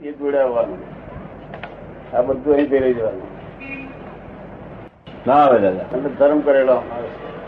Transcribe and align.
એ 0.00 0.12
જોડાવવાનું 0.12 0.78
આ 2.12 2.22
બધું 2.22 2.54
અહીં 2.54 2.70
પહેરી 2.70 2.94
જવાનું. 2.94 3.28
ના 5.26 5.34
આવે 5.34 5.58
દાદા. 5.58 5.86
અને 5.94 6.08
ધર્મ 6.08 6.40
કરેલો 6.40 6.82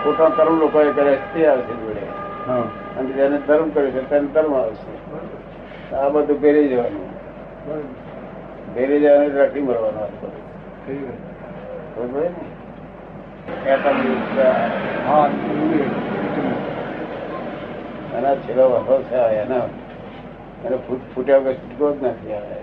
પોતાનો 0.05 0.37
ધર્મ 0.37 0.59
લોકો 0.59 0.81
એ 0.81 0.93
છે 0.93 1.19
તે 1.35 1.47
આવશે 1.47 1.75
જોડે. 1.75 2.01
હા. 2.47 2.65
અને 2.99 3.13
જેને 3.13 3.39
ધર્મ 3.39 3.71
કર્યો 3.71 3.91
છે 3.91 4.03
તેને 4.09 4.27
ધર્મ 4.27 4.55
આવશે 4.55 4.91
આ 5.97 6.09
બધું 6.09 6.41
પહેરી 6.41 6.69
જવાનું. 6.69 7.07
પહેરી 8.75 9.01
જવાનું 9.01 9.37
રાખી 9.37 9.61
મળવાનું 9.61 10.03
આ 10.03 10.09
બધું. 10.09 10.33
ને? 12.15 12.31
એના 18.17 18.37
છેલ્લો 18.37 18.69
વખો 18.69 19.03
છે 19.03 19.17
એના 19.17 19.67
એને 20.65 20.77
ફૂટ 20.77 21.01
ફૂટ્યા 21.15 21.39
વગર 21.39 21.53
છૂટકો 21.53 21.93
જ 21.93 22.07
નથી 22.07 22.33
આવે. 22.33 22.57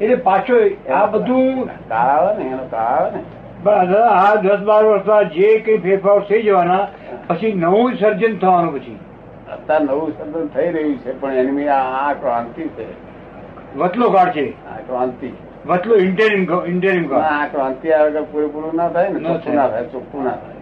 એટલે 0.00 0.14
પાછો 0.14 0.54
આ 0.92 1.06
બધું 1.06 1.66
કાળ 1.88 2.08
આવે 2.08 2.44
ને 2.44 2.50
એનો 2.50 2.64
કાળ 2.70 3.02
આવે 3.02 3.10
ને? 3.10 3.22
દાદા 3.64 4.04
આ 4.06 4.34
દસ 4.34 4.58
બાર 4.58 4.84
વર્ષમાં 4.84 5.30
જે 5.30 5.60
કઈ 5.60 5.78
ફેરફાર 5.78 6.20
થઈ 6.20 6.42
જવાના 6.42 6.88
પછી 7.28 7.52
નવું 7.52 7.94
સર્જન 7.94 8.38
થવાનું 8.38 8.74
પછી. 8.74 8.96
અત્યારે 9.52 9.84
નવું 9.84 10.12
સર્જન 10.18 10.46
થઈ 10.46 10.70
રહ્યું 10.70 10.98
છે 10.98 11.20
પણ 11.20 11.32
એની 11.32 11.68
આ 11.68 12.12
ક્રાંતિ 12.12 12.62
છે. 12.62 12.86
વતલો 13.76 14.10
કાળ 14.10 14.30
છે. 14.30 14.46
આ 14.50 14.78
ક્રાંતિ. 14.86 15.32
વતલો 15.66 15.94
ઇન્ટેરિમ 15.96 16.46
ઇન્ટેરિમ 16.66 17.08
કાળ. 17.08 17.22
આ 17.22 17.46
ક્રાંતિ 17.46 17.92
આવે 17.92 18.20
પૂરેપૂરું 18.20 18.76
ના 18.76 18.88
થાય 18.88 19.08
ને 19.08 19.20
ના 19.20 19.28
ચોખ્ખું. 19.28 19.54
ના 19.54 19.68
થાય 19.68 19.84
ચોખ્ખું 19.84 20.24
ના 20.24 20.30
થાય. 20.30 20.54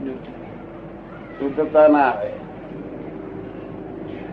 શુદ્ધતા 1.39 1.89
ના 1.89 1.99
આવે. 1.99 2.31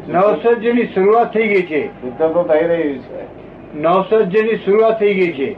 નવસર્જનની 0.08 0.88
શરૂઆત 0.88 1.34
થઈ 1.34 1.48
ગઈ 1.48 1.64
છે. 1.64 1.90
શુદ્ધ 2.02 2.18
તો 2.18 2.44
થઈ 2.44 2.68
રહ્યું 2.68 3.00
છે. 3.00 3.22
નવસર્જનની 3.76 4.58
શરૂઆત 4.58 5.00
થઈ 5.00 5.14
ગઈ 5.14 5.32
છે. 5.34 5.50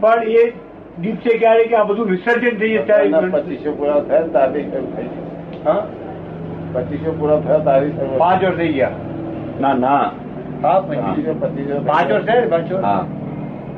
પણ 0.00 0.22
એ 0.22 0.52
દિવસે 0.98 1.38
ક્યારે 1.38 1.64
કે 1.64 1.76
આ 1.76 1.84
બધું 1.84 2.10
વિસર્જન 2.10 2.58
થઈ 2.58 2.72
જાય 2.74 3.08
ત્યારે 3.08 3.30
પચીસો 3.30 3.72
પૂરા 3.72 4.00
થયા 4.00 4.20
ને 4.20 4.28
તારી 4.28 4.64
શરૂ 4.64 4.90
થઈ 4.96 5.08
હા? 5.64 5.86
પચીસો 6.74 7.12
પૂરા 7.12 7.40
થયા 7.40 7.60
તારી 7.60 7.92
શરૂ 7.92 8.18
પાંચ 8.18 8.42
વર્ષ 8.42 8.56
થઈ 8.56 8.72
ગયા. 8.72 8.92
ના 9.60 9.74
ના. 9.74 10.12
હા 10.62 10.80
પચીસો 10.82 11.34
પચીસો. 11.34 11.80
પાંચ 11.80 12.10
વર્ષ 12.10 12.26
થયા 12.26 12.40
ને 12.40 12.46
પાંચ 12.46 12.70
વર્ષ? 12.70 12.82
હા. 12.82 13.06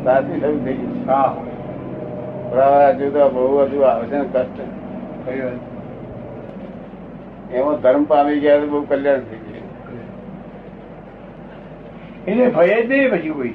તારથી 0.05 0.41
શરૂ 0.41 0.59
થઈ 0.65 0.75
ગઈ 0.75 0.89
છે 0.95 1.11
હા 1.11 2.93
હજુ 2.93 3.11
તો 3.11 3.31
બહુ 3.31 3.49
બધું 3.55 3.89
આવે 3.89 4.07
છે 4.07 4.19
ને 4.19 4.25
કષ્ટ. 4.25 4.59
કઈ 5.27 5.41
વાત. 5.41 5.76
એમાં 7.51 7.81
ધર્મ 7.81 8.05
પામી 8.05 8.41
ગયા 8.41 8.59
તો 8.59 8.67
બહુ 8.67 8.85
કલ્યાણ 8.85 9.21
થઈ 9.21 9.37
ગયું. 9.37 9.57
એને 12.27 12.49
ભય 12.49 12.83
જ 12.83 12.91
નહીં 12.91 13.11
પછી 13.11 13.31
કોઈ. 13.31 13.55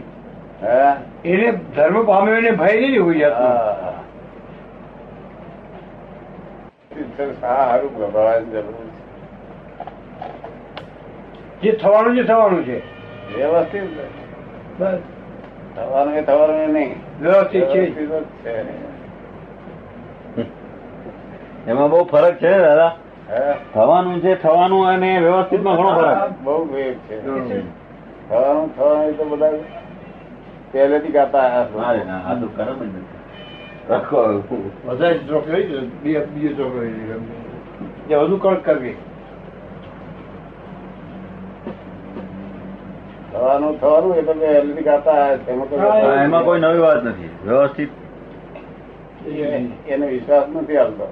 એને 1.26 1.52
ધર્મ 1.52 2.06
પામ્યો 2.06 2.36
એને 2.36 2.52
ભય 2.52 2.82
નહીં 2.82 3.04
હોય. 3.04 3.20
સારું 7.42 7.98
ભગવાન 7.98 8.52
જરૂર 8.52 8.92
જે 11.64 11.72
થવાનું 11.72 12.18
છે 12.18 12.24
થવાનું 12.24 12.66
છે. 12.66 12.80
છે. 12.80 13.38
વ્યવસ્થિત 13.38 13.84
બસ. 14.78 14.98
થવાનું 15.76 16.16
એ 16.16 16.22
થવાનું 16.22 16.74
નહીં. 16.74 16.96
વ્યવસ્થિત 17.22 17.66
છે. 17.66 18.02
એમાં 21.68 21.90
બહુ 21.90 22.04
ફરક 22.04 22.42
છે 22.42 22.60
દાદા? 22.60 22.96
થવાનું 23.74 24.22
છે 24.22 24.36
થવાનું 24.36 24.88
અને 24.88 25.20
વ્યવસ્થિતમાં 25.20 25.78
ઘણો 25.78 25.92
ફરક 25.96 26.32
બહુ 26.44 26.74
વેગ 26.74 26.98
છે. 27.08 27.16
થવાનું 28.30 28.76
થવાનું 28.76 29.18
તો 29.18 29.26
બધા 29.26 29.52
પહેલેથી 30.72 31.12
ગાતા 31.12 31.40
આવ્યા 31.40 32.36
વધુ 38.24 38.38
કડક 38.38 38.64
કરવી. 38.66 38.96
થવાનું 43.32 43.80
થવાનું 43.80 44.18
એ 44.18 44.22
તો 44.22 44.34
પહેલેથી 44.34 44.84
ગાતા 44.84 45.12
આવ્યા 45.12 46.24
એમાં 46.24 46.44
કોઈ 46.46 46.60
નવી 46.60 46.80
વાત 46.80 47.04
નથી. 47.04 47.30
વ્યવસ્થિત. 47.46 47.90
એને 49.88 50.08
વિશ્વાસ 50.08 50.44
નથી 50.56 50.78
આવતો. 50.78 51.08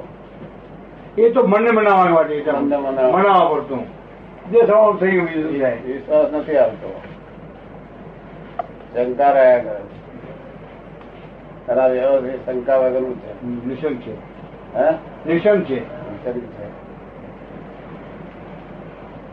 એ 1.17 1.29
તો 1.29 1.43
મને 1.43 1.71
મનાવવા 1.71 2.05
માટે 2.05 2.43
મનાવવા. 2.51 3.53
પડતું. 3.53 3.83
જે 4.51 4.65
સવાલ 4.65 4.97
થઈ 4.97 5.19
થઈ 5.19 5.59
જાય. 5.59 5.77
વિશ્વાસ 5.85 6.33
નથી 6.33 6.57
આવતો. 6.57 7.01
શંકા 8.93 9.31
રહ્યા 9.31 9.57
કરે. 9.59 9.79
તારા 11.67 11.87
વ્યવસ્થિત 11.87 12.45
શંકા 12.45 12.77
વગરનું 12.77 13.19
છે. 13.19 13.45
નિશંક 13.45 14.01
છે. 14.01 14.13
હે? 14.75 14.91
નિશંક 15.33 15.63
છે. 15.63 15.79
છે. 15.79 16.69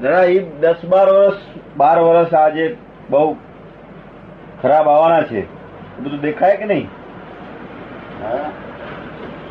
જરા 0.00 0.24
એ 0.24 0.38
દસ 0.38 0.74
બાર 0.88 1.08
વર્ષ 1.08 1.34
બાર 1.76 1.98
વર્ષ 1.98 2.34
આજે 2.34 2.76
બહુ 3.10 3.36
ખરાબ 4.62 4.88
આવવાના 4.88 5.22
છે. 5.22 5.42
બધું 6.00 6.20
દેખાય 6.20 6.56
કે 6.56 6.64
નહીં? 6.64 6.88
હા. 8.22 8.50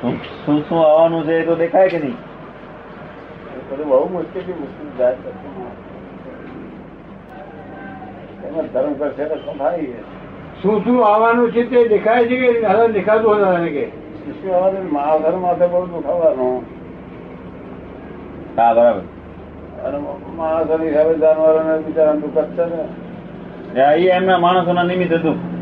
શું 0.05 0.23
શું 0.45 0.69
શું 0.69 0.79
આવવાનું 0.85 1.23
છે 1.23 1.38
એ 1.39 1.45
તો 1.45 1.55
દેખાય 1.55 1.89
કે 1.89 1.99
નહીં? 1.99 2.17
બહુ 3.88 4.09
મુશ્કેલી 4.09 4.53
મુશ્કેલ 4.53 4.89
જાય 4.97 5.16
છે. 5.16 5.29
એમાં 8.47 8.67
ધર્મ 8.73 8.93
કરશે 8.93 9.25
તો 9.25 9.35
શું 9.35 9.57
શું 10.61 10.83
શું 10.83 11.07
આવવાનું 11.07 11.51
છે 11.51 11.63
તે 11.63 11.88
દેખાય 11.88 12.27
છે 12.27 12.38
કે 12.38 12.66
હવે 12.66 12.88
દેખાતું 12.88 13.35
હતું 13.35 13.66
કે. 13.66 13.85
શું 14.41 14.53
હવે 14.53 14.79
મહાધર્મ 14.91 15.41
માથે 15.41 15.67
બહુ 15.67 15.85
દુખાવાનું 15.85 16.61
હા 18.57 18.73
બરાબર. 18.73 19.01
અને 19.83 19.97
મહાધર્મ 20.37 20.83
હિસાબે 20.83 21.13
જાનવરોને 21.13 21.81
બિચારા 21.81 22.13
દુઃખ 22.13 22.39
છે 22.53 22.66
ને. 22.66 22.81
એ 23.95 24.09
એમના 24.09 24.37
માણસોના 24.37 24.83
નિમિત્ત 24.83 25.13
હતું 25.13 25.54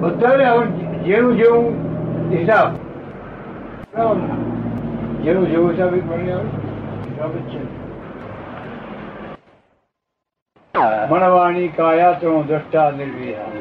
બધાને 0.00 0.44
હવે 0.44 0.66
જેવું 1.04 1.36
જેવું 1.36 1.66
હિસાબ. 2.30 2.68
જેનું 5.22 5.50
જેવું 5.50 5.70
હિસાબ 5.70 5.94
એ 5.94 6.00
હિસાબ 6.00 7.32
જ 7.32 7.42
છે. 7.48 7.80
મણવાણી 11.10 11.68
કાયા 11.68 12.12
તો 12.12 12.42
દ્રષ્ટા 12.42 12.90
નિર્વિહાર 12.90 13.54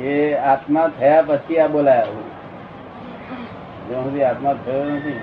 એ 0.00 0.34
આત્મા 0.34 0.88
થયા 0.98 1.22
પછી 1.22 1.58
આ 1.58 1.66
બોલાયા 1.66 2.04
જ્યાં 3.88 4.04
સુધી 4.04 4.22
આત્મા 4.22 4.54
થયો 4.66 4.84
નથી 4.84 5.18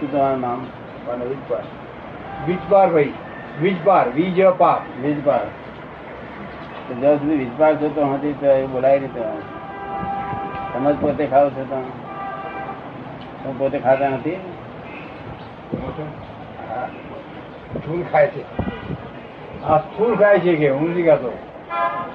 શું 0.00 0.12
તમારું 0.12 0.40
નામ? 0.40 0.60
વીજપાર 2.46 2.92
ભાઈ. 2.92 3.12
વીજપાર. 3.62 4.06
વીજ 4.08 4.46
પાર 4.58 4.78
તો 5.02 5.61
જ્યાં 7.00 7.16
સુધી 7.16 7.36
વિશ્વાસ 7.36 7.76
છો 7.76 8.14
નથી 8.14 8.32
તો 8.32 8.46
એ 8.46 8.66
બોલાય 8.66 8.98
નહીં 8.98 9.14
તો 9.14 9.22
તમે 10.72 10.92
જ 10.92 10.96
પોતે 11.00 11.26
ખાવ 11.26 11.48
છો 11.48 11.64
તો. 11.70 11.76
તમે 13.44 13.54
પોતે 13.58 13.78
ખાતા 13.78 14.08
નથી. 14.08 14.36
ખાય 18.12 18.26
છે. 18.26 18.42
આ 19.64 19.78
સ્થૂળ 19.78 20.16
ખાય 20.16 20.38
છે 20.38 20.56
કે 20.56 20.68
હું 20.68 20.90
નથી 20.90 21.02
ખાતો? 21.02 21.32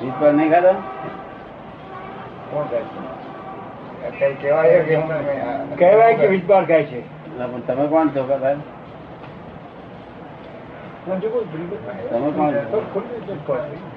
વિશ્વાસ 0.01 0.33
નહીં 0.33 0.51
ખાતા? 0.51 0.75
કોણ 2.51 2.63
ખાય 2.63 2.83
છે? 4.33 4.95
કહેવાય 5.75 6.13
કે 6.13 6.27
વીજપાર 6.27 6.65
ખાય 6.65 6.83
છે. 6.83 7.01
પણ 7.37 7.59
તમે 7.59 7.87
કોણ 7.87 8.07
છો 8.07 8.23
ભાઈ? 8.23 8.55
તમે 12.09 12.31
કોણ 12.31 12.51
છો. 12.51 13.96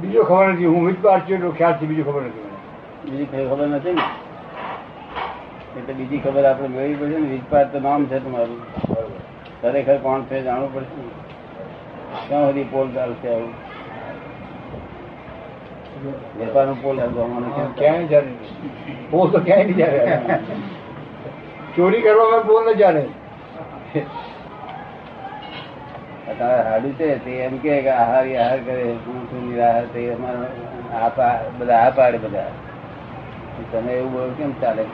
બીજો 0.00 0.22
ખબર 0.24 0.46
નથી. 0.48 0.66
હું 0.66 0.86
વીજપાર 0.86 1.20
છું 1.20 1.34
એટલો 1.34 1.50
ખ્યાલ 1.50 1.74
છે 1.76 1.86
બીજો 1.86 2.02
ખબર 2.02 2.22
નથી 2.22 2.46
બીજી 3.10 3.24
કઈ 3.24 3.46
ખબર 3.46 3.66
નથી 3.66 3.92
ને? 3.92 4.04
એટલે 5.78 5.92
બીજી 5.94 6.18
ખબર 6.18 6.44
આપણે 6.44 6.68
મેળવી 6.68 6.94
પડશે 6.94 7.18
ને. 7.18 7.28
વીજપાળ 7.28 7.66
તો 7.72 7.78
નામ 7.80 8.04
છે 8.04 8.18
તમારું. 8.18 8.60
ખરેખર 9.62 9.96
કોણ 9.96 10.20
છે 10.22 10.42
જાણવું 10.42 10.74
પડશે 10.74 10.96
ને. 10.96 11.08
ક્યાં 12.28 12.46
સુધી 12.46 12.64
પોલ 12.64 12.86
ચાલશે 12.94 13.28
આવું? 13.34 13.52
વેપારનો 16.38 16.74
પોલ 16.82 16.96
ક્યાંય 17.76 18.06
જાણે. 18.06 18.32
બોલ 19.10 19.30
તો 19.30 19.38
ક્યાંય 19.38 19.64
નહીં 19.64 19.76
જાણે 19.76 20.38
ચોરી 21.76 22.02
કરવામાં 22.02 22.42
પોલ 22.42 22.62
ન 22.70 22.72
જાણે 22.72 23.04
તારા 26.26 26.62
હાડું 26.70 26.94
છે 26.98 27.08
તે 27.24 27.30
એમ 27.30 27.58
કે 27.58 27.74
આહાર 27.90 28.24
આહાર 28.36 28.58
કરે 28.58 28.82
હું 29.06 29.18
છું 29.30 29.42
નિરાહાર 29.48 29.84
તે 29.92 30.00
અમારા 30.12 30.50
આ 31.02 31.30
બધા 31.58 31.82
આ 31.86 31.90
પાડે 31.90 32.18
બધા. 32.18 32.50
તમે 33.72 33.92
એવું 33.92 34.12
બોલો 34.12 34.32
કેમ 34.38 34.50
ચાલે? 34.60 34.84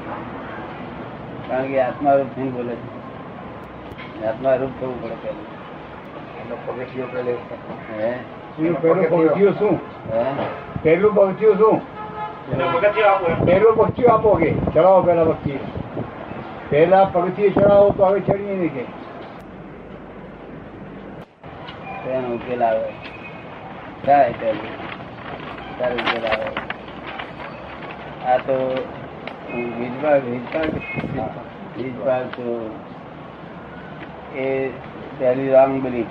કારણ 1.49 1.67
કે 1.67 1.81
આત્મા 1.81 2.15
રૂપ 2.15 2.31
થઈને 2.35 2.51
બોલે 2.51 2.75
છે. 2.75 4.27
આત્મા 4.27 4.55
રૂપ 4.57 4.73
થવું 4.81 5.03
પડે 5.03 5.17
પેલું 5.23 5.47
એનો 6.43 6.55
પગથિયો 6.67 7.09
પેલે 7.15 7.33
પહેલું 8.57 9.11
પગથિયું 9.11 9.55
શું? 9.59 9.75
હે? 10.13 10.25
પહેલું 10.83 11.15
પગથિયું 11.15 11.59
શું? 11.59 11.81
પહેલું 12.49 13.77
પગથિયું 13.77 14.13
આપો 14.13 14.35
કે? 14.35 14.51
ચડાવો 14.75 15.03
પહેલા 15.03 15.25
પગથિયું. 15.25 15.63
પહેલા 16.71 17.05
પગથિયું 17.05 17.55
ચડાવો 17.55 17.91
તો 17.91 18.05
હવે 18.05 18.21
ચડીએ 18.21 18.55
નહીં 18.57 18.75
કે. 18.75 18.85
તો 22.05 22.11
એનો 22.11 22.29
ઉકેલ 22.29 22.63
આવે. 22.65 22.89
થાય 24.07 24.33
પેલું 24.33 24.73
તારે 25.79 25.95
ઉકેલ 25.95 26.27
આવે. 26.27 26.49
આ 28.27 28.37
તો 28.37 28.57
વીજભાગ 29.55 30.25
વીજભાગ 30.25 30.71
વીજભાગ 31.77 32.27
તો 32.27 32.47
એ 34.37 34.69
પહેલી 35.19 35.51
રોંગ 35.53 35.83
બની. 35.83 36.03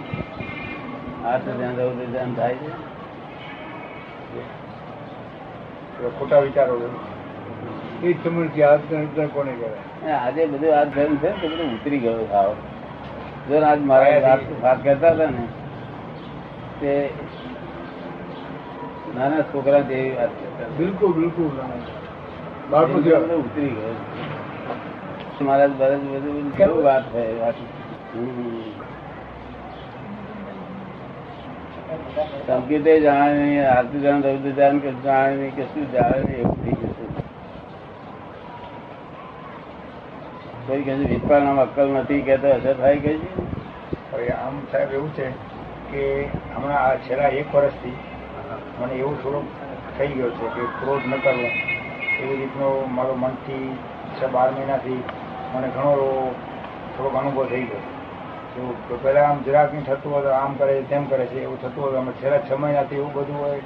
આર્થ 1.24 1.48
ધ્યાન 1.58 1.76
રૌદ્ર 1.76 2.06
ધ્યાન 2.12 2.34
થાય 2.34 2.56
છે. 2.56 2.70
ખોટા 6.18 6.40
વિચારો 6.40 6.74
એ 8.02 8.12
જ 8.12 8.16
સમૃદ્ધિ 8.24 8.62
આ 8.62 8.78
કોને 9.34 9.52
કહેવાય 9.52 10.16
આજે 10.16 10.46
બધું 10.46 10.74
આ 10.74 10.84
ધર્મ 10.84 11.14
છે 11.16 11.30
તો 11.40 11.48
બધું 11.48 11.74
ઉતરી 11.74 11.98
ગયો 11.98 12.26
સાવ 12.30 12.50
જો 13.48 13.60
આજ 13.62 13.80
મારા 13.80 14.20
વાત 14.20 14.42
વાત 14.62 14.82
કરતા 14.82 15.12
હતા 15.14 15.30
ને 15.30 15.44
તે 16.80 16.92
નાના 19.16 19.44
છોકરા 19.50 19.82
જેવી 19.84 20.14
વાત 20.14 20.32
કરતા 20.38 20.68
બિલકુલ 20.78 21.12
બિલકુલ 21.14 21.50
ઉતરી 23.40 23.70
ગયો. 23.72 23.94
મહારાજ 25.40 25.72
બરાજ 25.74 26.02
બધું 26.06 26.48
કેવું 26.56 26.82
વાત 26.84 27.04
થાય 27.12 27.34
વાત 27.40 27.56
સંકેતે 32.46 32.92
જાણે 33.00 33.40
નહીં 33.40 33.66
આરતી 33.68 34.02
જાણ 34.02 34.22
રવિ 34.26 34.52
જાણ 34.54 34.80
કે 34.80 34.92
જાણે 35.04 35.36
નહીં 35.36 35.54
કે 35.54 35.64
શું 35.68 35.86
જાણે 35.92 36.20
નહીં 36.22 36.40
એવું 36.40 36.58
થઈ 36.60 36.76
જશે 36.80 37.04
કોઈ 40.66 40.82
કહે 40.82 40.94
છે 40.94 41.06
વિસ્પાળનામાં 41.06 41.64
અક્કલ 41.64 41.88
નથી 41.94 42.22
કહેતો 42.22 42.48
અસર 42.52 42.74
થાય 42.76 42.98
કહે 43.00 43.12
છે? 43.14 43.28
આમ 44.36 44.56
સાહેબ 44.70 44.90
એવું 44.92 45.10
છે 45.12 45.26
કે 45.90 46.02
હમણાં 46.50 46.80
આ 46.80 46.96
છેલ્લા 47.04 47.32
એક 47.36 47.48
વર્ષથી 47.52 47.96
મને 48.80 48.94
એવું 48.94 49.22
થોડુંક 49.22 49.50
થઈ 49.98 50.06
ગયો 50.06 50.30
છે 50.30 50.46
કે 50.46 50.64
ક્રોધ 50.64 51.06
ન 51.06 51.10
કરવો. 51.10 51.46
એવી 52.22 52.36
રીતનો 52.36 52.88
મારો 52.90 53.14
મનથી 53.14 53.78
છ 54.22 54.24
બાર 54.24 54.50
મહિનાથી 54.50 55.04
મને 55.54 55.68
ઘણો 55.68 56.34
થોડોક 56.96 57.14
અનુભવ 57.14 57.46
થઈ 57.46 57.62
ગયો. 57.62 57.80
તો 58.88 58.98
પહેલાં 59.02 59.30
આમ 59.30 59.42
જરાક 59.42 59.74
નહીં 59.74 59.84
થતું 59.84 60.12
હોય 60.12 60.22
તો 60.22 60.28
આમ 60.28 60.54
કરે, 60.54 60.82
તેમ 60.82 61.04
કરે 61.04 61.26
છે. 61.26 61.42
એવું 61.42 61.62
થતું 61.62 61.84
હોય 61.84 61.96
અમે 61.96 62.12
છેલ્લા 62.12 62.38
છ 62.38 62.52
મહિનાથી 62.52 62.96
એવું 62.96 63.12
બધું 63.12 63.40
હોય, 63.40 63.60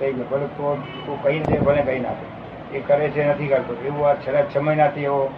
થઈ 0.00 0.12
ગયું. 0.12 0.30
ભલે 0.30 0.46
તો 0.46 0.82
તું 1.06 1.22
કહી 1.22 1.40
દે, 1.40 1.58
ભલે 1.58 1.82
કહી 1.82 2.00
નાખે 2.00 2.78
એ 2.78 2.80
કરે 2.80 3.08
છે, 3.10 3.28
નથી 3.28 3.46
કરતો. 3.46 3.74
એવું 3.84 4.08
આ 4.08 4.14
છેલ્લા 4.14 4.42
છ 4.42 4.56
મહિનાથી 4.56 5.00
એવો 5.00 5.30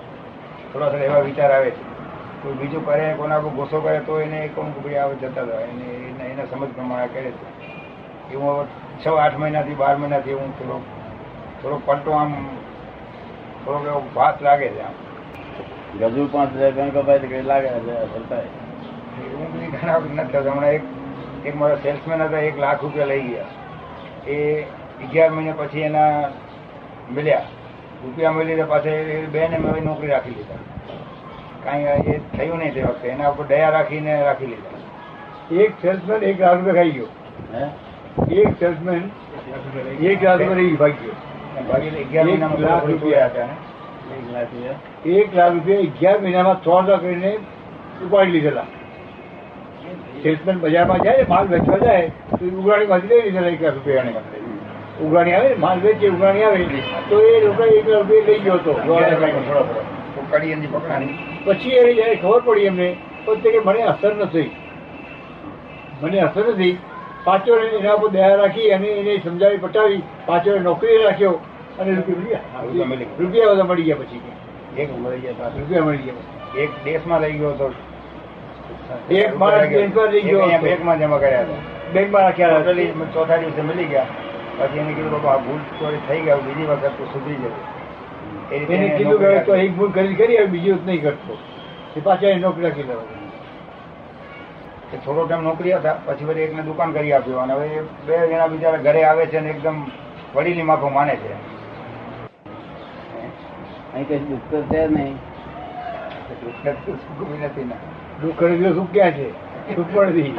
થોડા 0.73 0.89
થોડા 0.89 1.05
એવા 1.05 1.19
વિચાર 1.19 1.53
આવે 1.53 1.71
છે. 1.71 1.83
કોઈ 2.43 2.53
બીજું 2.53 2.87
કરે 2.87 3.15
કોના 3.17 3.39
કોઈ 3.39 3.51
ગુસ્સો 3.51 3.81
કરે 3.81 4.01
તો 4.01 4.21
એને 4.21 4.49
કહું 4.55 4.75
કે 4.75 4.81
ભાઈ 4.81 4.95
આવે 4.95 5.15
જતા 5.15 5.43
હતા 5.43 5.61
એને- 5.61 6.29
એના 6.29 6.45
સમજ 6.45 6.69
પ્રમાણે 6.69 7.07
કરે 7.07 7.31
છે. 7.31 7.68
એવું 8.33 8.67
છ 9.05 9.07
આઠ 9.09 9.37
મહિનાથી 9.37 9.75
બાર 9.75 9.97
મહિનાથી 9.97 10.33
હું 10.33 10.59
થોડો 10.59 10.81
થોડો 11.63 11.81
પલટો 11.85 12.11
આમ 12.11 12.35
થોડોક 13.65 13.87
એવો 13.87 14.01
ભાત 14.15 14.43
લાગે 14.43 14.69
છે 14.69 14.81
આમ. 14.81 14.93
ગજુ 15.99 16.29
પાંચ 16.33 16.57
હજાર 16.57 16.73
ગણ 16.73 16.89
કપાય 16.89 17.19
તો 17.19 17.27
કઈ 17.27 17.43
લાગે 17.43 17.67
અસર 17.67 18.33
એવું 19.25 19.61
બી 19.61 19.67
ઘણા 19.67 19.97
વખત 19.97 20.15
નથી 20.15 20.33
થતું. 20.33 20.53
હમણાં 20.53 20.71
એક 20.71 20.83
એક 21.45 21.57
મારા 21.57 21.75
સેલ્સમેન 21.75 22.23
હતા 22.23 22.39
એક 22.39 22.59
લાખ 22.59 22.83
રૂપિયા 22.83 23.07
લઈ 23.07 23.23
ગયા. 23.23 23.45
એ 24.31 24.63
અગિયાર 25.05 25.31
મહિને 25.31 25.53
પછી 25.53 25.81
એના 25.81 26.29
મળ્યા 27.17 27.43
રૂપિયા 28.05 28.33
મળી 28.33 28.63
પાછા 28.63 28.91
એ 28.91 29.27
બેને 29.27 29.59
મેં 29.59 29.85
નોકરી 29.85 30.09
રાખી 30.09 30.31
લીધા. 30.31 30.55
કાંઈ 31.65 31.83
એ 31.83 32.21
થયું 32.37 32.59
નહીં 32.59 32.75
તે 32.75 32.83
વખતે. 32.83 33.09
એના 33.09 33.29
ઉપર 33.29 33.47
દયા 33.47 33.71
રાખીને 33.71 34.23
રાખી 34.23 34.47
લીધા. 34.47 35.61
એક 35.63 35.73
સેલ્સમેન 35.83 36.23
એક 36.23 36.41
લાખ 36.41 36.55
રૂપિયા 36.55 36.75
ખાઈ 36.75 36.91
ગયો. 36.91 37.07
હે? 37.55 37.88
એક 38.17 38.51
જજમેન્ટ 38.61 39.07
એક 40.03 40.23
લાખ 40.23 40.41
રૂપિયા 40.41 40.79
ભાગી 40.79 41.05
ગયો 41.05 41.65
ભાગી 41.69 41.91
અગિયાર 41.99 42.27
મહિનામાં 42.27 42.63
લાખ 42.63 42.87
રૂપિયા 42.87 43.29
હતા 43.29 43.49
એક 44.17 44.27
લાખ 44.33 44.49
રૂપિયા. 44.49 44.79
એક 45.15 45.29
લાખ 45.35 45.53
રૂપિયા 45.53 45.87
અગિયાર 45.87 46.21
મહિનામાં 46.21 46.61
ત્રણ 46.61 46.87
લાખ 46.89 47.01
કરીને 47.01 47.33
ઉપાડી 48.05 48.33
લીધેલા. 48.33 48.67
સેલ્સમેન 50.23 50.57
બજારમાં 50.61 51.01
જાય 51.05 51.29
માલ 51.29 51.47
વેચવા 51.49 51.79
જાય 51.79 52.11
તો 52.31 52.45
ઉઘરાણી 52.53 52.89
માંથી 52.89 53.11
લઈ 53.11 53.23
લીધેલા 53.23 53.51
એક 53.51 53.61
લાખ 53.61 53.75
રૂપિયા 53.75 54.23
ઉઘરાણી 55.01 55.35
આવે 55.35 55.55
માલ 55.57 55.79
વેચે 55.81 56.07
ઉઘરાણી 56.09 56.45
આવે 56.45 56.83
તો 57.11 57.17
એ 57.29 57.41
લોકો 57.41 57.63
એક 57.65 57.87
લાખ 57.89 58.03
રૂપિયા 58.03 58.27
લઈ 58.29 58.41
ગયો 58.41 58.59
હતો. 58.59 58.73
પછી. 61.45 61.73
એ 61.73 61.95
જયારે 61.95 62.17
ખબર 62.17 62.41
પડી 62.41 62.67
એમને 62.67 62.89
તો 63.25 63.37
તે 63.37 63.49
કે 63.51 63.61
મને 63.61 63.83
અસર 63.83 64.13
નથી. 64.17 64.51
મને 66.03 66.19
અસર 66.21 66.45
નથી. 66.55 66.77
પાછો 67.25 67.59
એના 67.79 67.97
પર 67.97 68.11
દયા 68.11 68.37
રાખી 68.37 68.73
અને 68.73 68.89
એને 69.01 69.21
સમજાવી 69.21 69.59
પટાવી 69.59 70.03
પાછો 70.27 70.59
નોકરી 70.59 70.99
રાખ્યો 71.05 71.41
અને 71.81 71.95
રૂપિયા 71.95 72.63
રૂપિયા 73.19 73.55
બધા 73.55 73.65
મળી 73.65 73.85
ગયા 73.85 74.01
પછી. 74.03 74.23
એક 74.77 74.91
મળી 75.03 75.21
ગયા 75.21 75.51
રૂપિયા 75.59 75.85
મળી 75.85 76.07
ગયા 76.07 76.63
એક 76.63 76.71
દેશમાં 76.85 77.23
લઈ 77.23 77.39
ગયો 77.39 77.53
હતો. 77.55 77.69
એક 79.11 79.37
માણસ 79.37 79.69
બેંકમાં 79.71 80.11
રહી 80.13 80.23
ગયો 80.23 80.63
બેંકમાં 80.63 80.99
જમા 81.01 81.19
કર્યા 81.19 81.45
હતા. 81.45 81.61
બેંકમાં 81.95 82.25
રાખ્યા 82.25 82.61
હતા. 82.61 83.13
ચોથા 83.15 83.39
દિવસે 83.39 83.63
મળી 83.63 83.91
ગયા. 83.93 84.09
પછી 84.59 84.81
એને 84.81 84.95
કીધું 84.95 85.13
બાબા 85.13 85.39
ભૂલ 85.39 85.61
ચોરી 85.79 86.03
થઈ 86.09 86.23
ગયા 86.23 86.43
બીજી 86.47 86.67
વખત 86.67 86.97
તો 86.99 87.05
સુધરી 87.13 87.37
જવું 87.37 87.55
એને 88.51 88.89
કીધું 88.97 89.45
તો 89.47 89.55
એક 89.57 89.73
ભૂલ 89.77 89.93
કરી 89.93 90.17
કરી 90.17 90.47
બીજી 90.47 90.73
વખત 90.73 90.87
નહીં 90.87 91.03
કરતો 91.03 91.35
એ 91.97 92.01
પાછા 92.01 92.31
એ 92.31 92.41
નોકરી 92.45 92.65
રાખી 92.65 92.87
દેવા 94.91 95.05
થોડો 95.05 95.25
ટાઈમ 95.27 95.45
નોકરી 95.45 95.73
હતા 95.73 95.95
પછી 96.07 96.27
વળી 96.27 96.45
એકને 96.45 96.63
દુકાન 96.63 96.93
કરી 96.93 97.13
આપ્યો 97.13 97.41
અને 97.41 97.53
હવે 97.55 97.83
બે 98.07 98.15
જણા 98.29 98.49
બિચારા 98.49 98.79
ઘરે 98.79 99.05
આવે 99.05 99.27
છે 99.27 99.39
અને 99.39 99.51
એકદમ 99.51 99.79
વડીલી 100.35 100.63
માફો 100.63 100.91
માને 100.91 101.15
છે. 101.17 101.31
અહીં 103.95 104.07
કઈ 104.09 104.21
દુઃખ 104.29 104.47
તો 104.51 104.59
છે 104.71 104.81
નહીં. 104.89 105.19
સુખ 107.19 107.33
નથી 107.41 107.65
ને 107.65 107.77
દુઃખ 108.23 108.43
એટલે 108.43 108.71
સુખ 108.75 108.91
ક્યાં 108.93 109.15
છે? 109.15 109.27
સુખ 109.75 109.91
પણ 109.93 110.09
નથી 110.09 110.33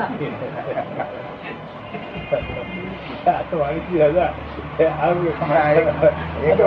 આ 3.27 3.41
તો 3.51 3.55
વાણીથી 3.59 3.99
દાદા. 3.99 4.31
આ 4.79 5.11
એ 6.43 6.55
તો 6.55 6.63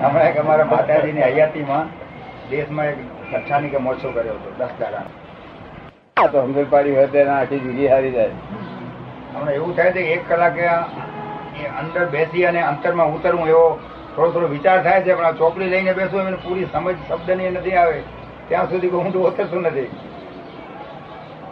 હમણાં 0.00 0.38
અમારા 0.40 0.66
માતાજીની 0.66 1.22
હયાતીમાં 1.22 1.86
દેશમાં 2.50 2.88
એક 2.92 2.98
લક્ષાની 3.32 3.72
કે 3.74 3.78
મોરસો 3.86 4.08
કર્યો 4.16 4.36
હતો, 4.38 4.50
દસ 4.58 4.72
દાડા 4.80 5.06
આ 6.16 6.28
તો 6.32 6.38
સમજણ 6.46 6.70
પાડી 6.72 6.94
હોય 6.96 7.08
તેના 7.14 7.38
આખી 7.40 7.60
જુદી 7.66 7.88
હારી 7.92 8.12
જાય. 8.16 8.34
હમણાં 9.34 9.54
એવું 9.58 9.72
થાય 9.76 9.92
છે 9.96 10.02
એક 10.14 10.22
કલાકે 10.28 10.64
અંદર 11.80 12.04
બેસી 12.14 12.46
અને 12.50 12.60
અંતરમાં 12.70 13.14
ઉતરવું 13.16 13.48
એવો 13.54 13.66
થોડો 14.14 14.30
થોડો 14.34 14.48
વિચાર 14.56 14.78
થાય 14.86 15.04
છે, 15.04 15.12
પણ 15.18 15.38
ચોપડી 15.40 15.70
લઈને 15.72 15.92
બેસું 16.00 16.26
એને 16.28 16.38
પૂરી 16.44 16.68
સમજ 16.72 16.98
શબ્દની 17.08 17.50
નથી 17.54 17.76
આવે. 17.80 17.98
ત્યાં 18.48 18.68
સુધી 18.70 18.92
હું 19.04 19.12
તો 19.12 19.18
ઉતરતું 19.30 19.62
નથી. 19.62 19.90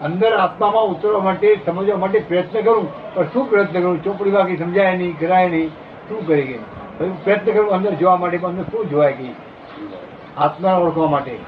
અંદર 0.06 0.32
આત્મામાં 0.44 0.92
ઉતરવા 0.92 1.24
માટે, 1.28 1.48
સમજવા 1.66 1.98
માટે 2.04 2.18
પ્રયત્ન 2.28 2.62
કરું, 2.66 2.86
પણ 3.14 3.28
શું 3.32 3.44
પ્રયત્ન 3.50 3.80
કરું? 3.82 3.98
ચોપડી 4.06 4.34
વાગી 4.36 4.60
સમજાય 4.62 4.94
નહીં 5.00 5.16
કરાય 5.20 5.48
નહીં, 5.54 5.70
શું 6.08 6.26
કરી 6.26 6.46
ગઈ 6.48 6.60
પ્રયત્ન 7.24 7.52
કરું 7.54 7.68
અંદર 7.76 7.92
જોવા 8.00 8.18
માટે 8.22 8.46
અંદર 8.50 8.64
શું 8.70 8.88
જોવાય 8.90 9.16
ગઈ 9.20 9.34
આત્મા 10.38 10.74
ઓળખવા 10.74 11.06
માટે. 11.06 11.38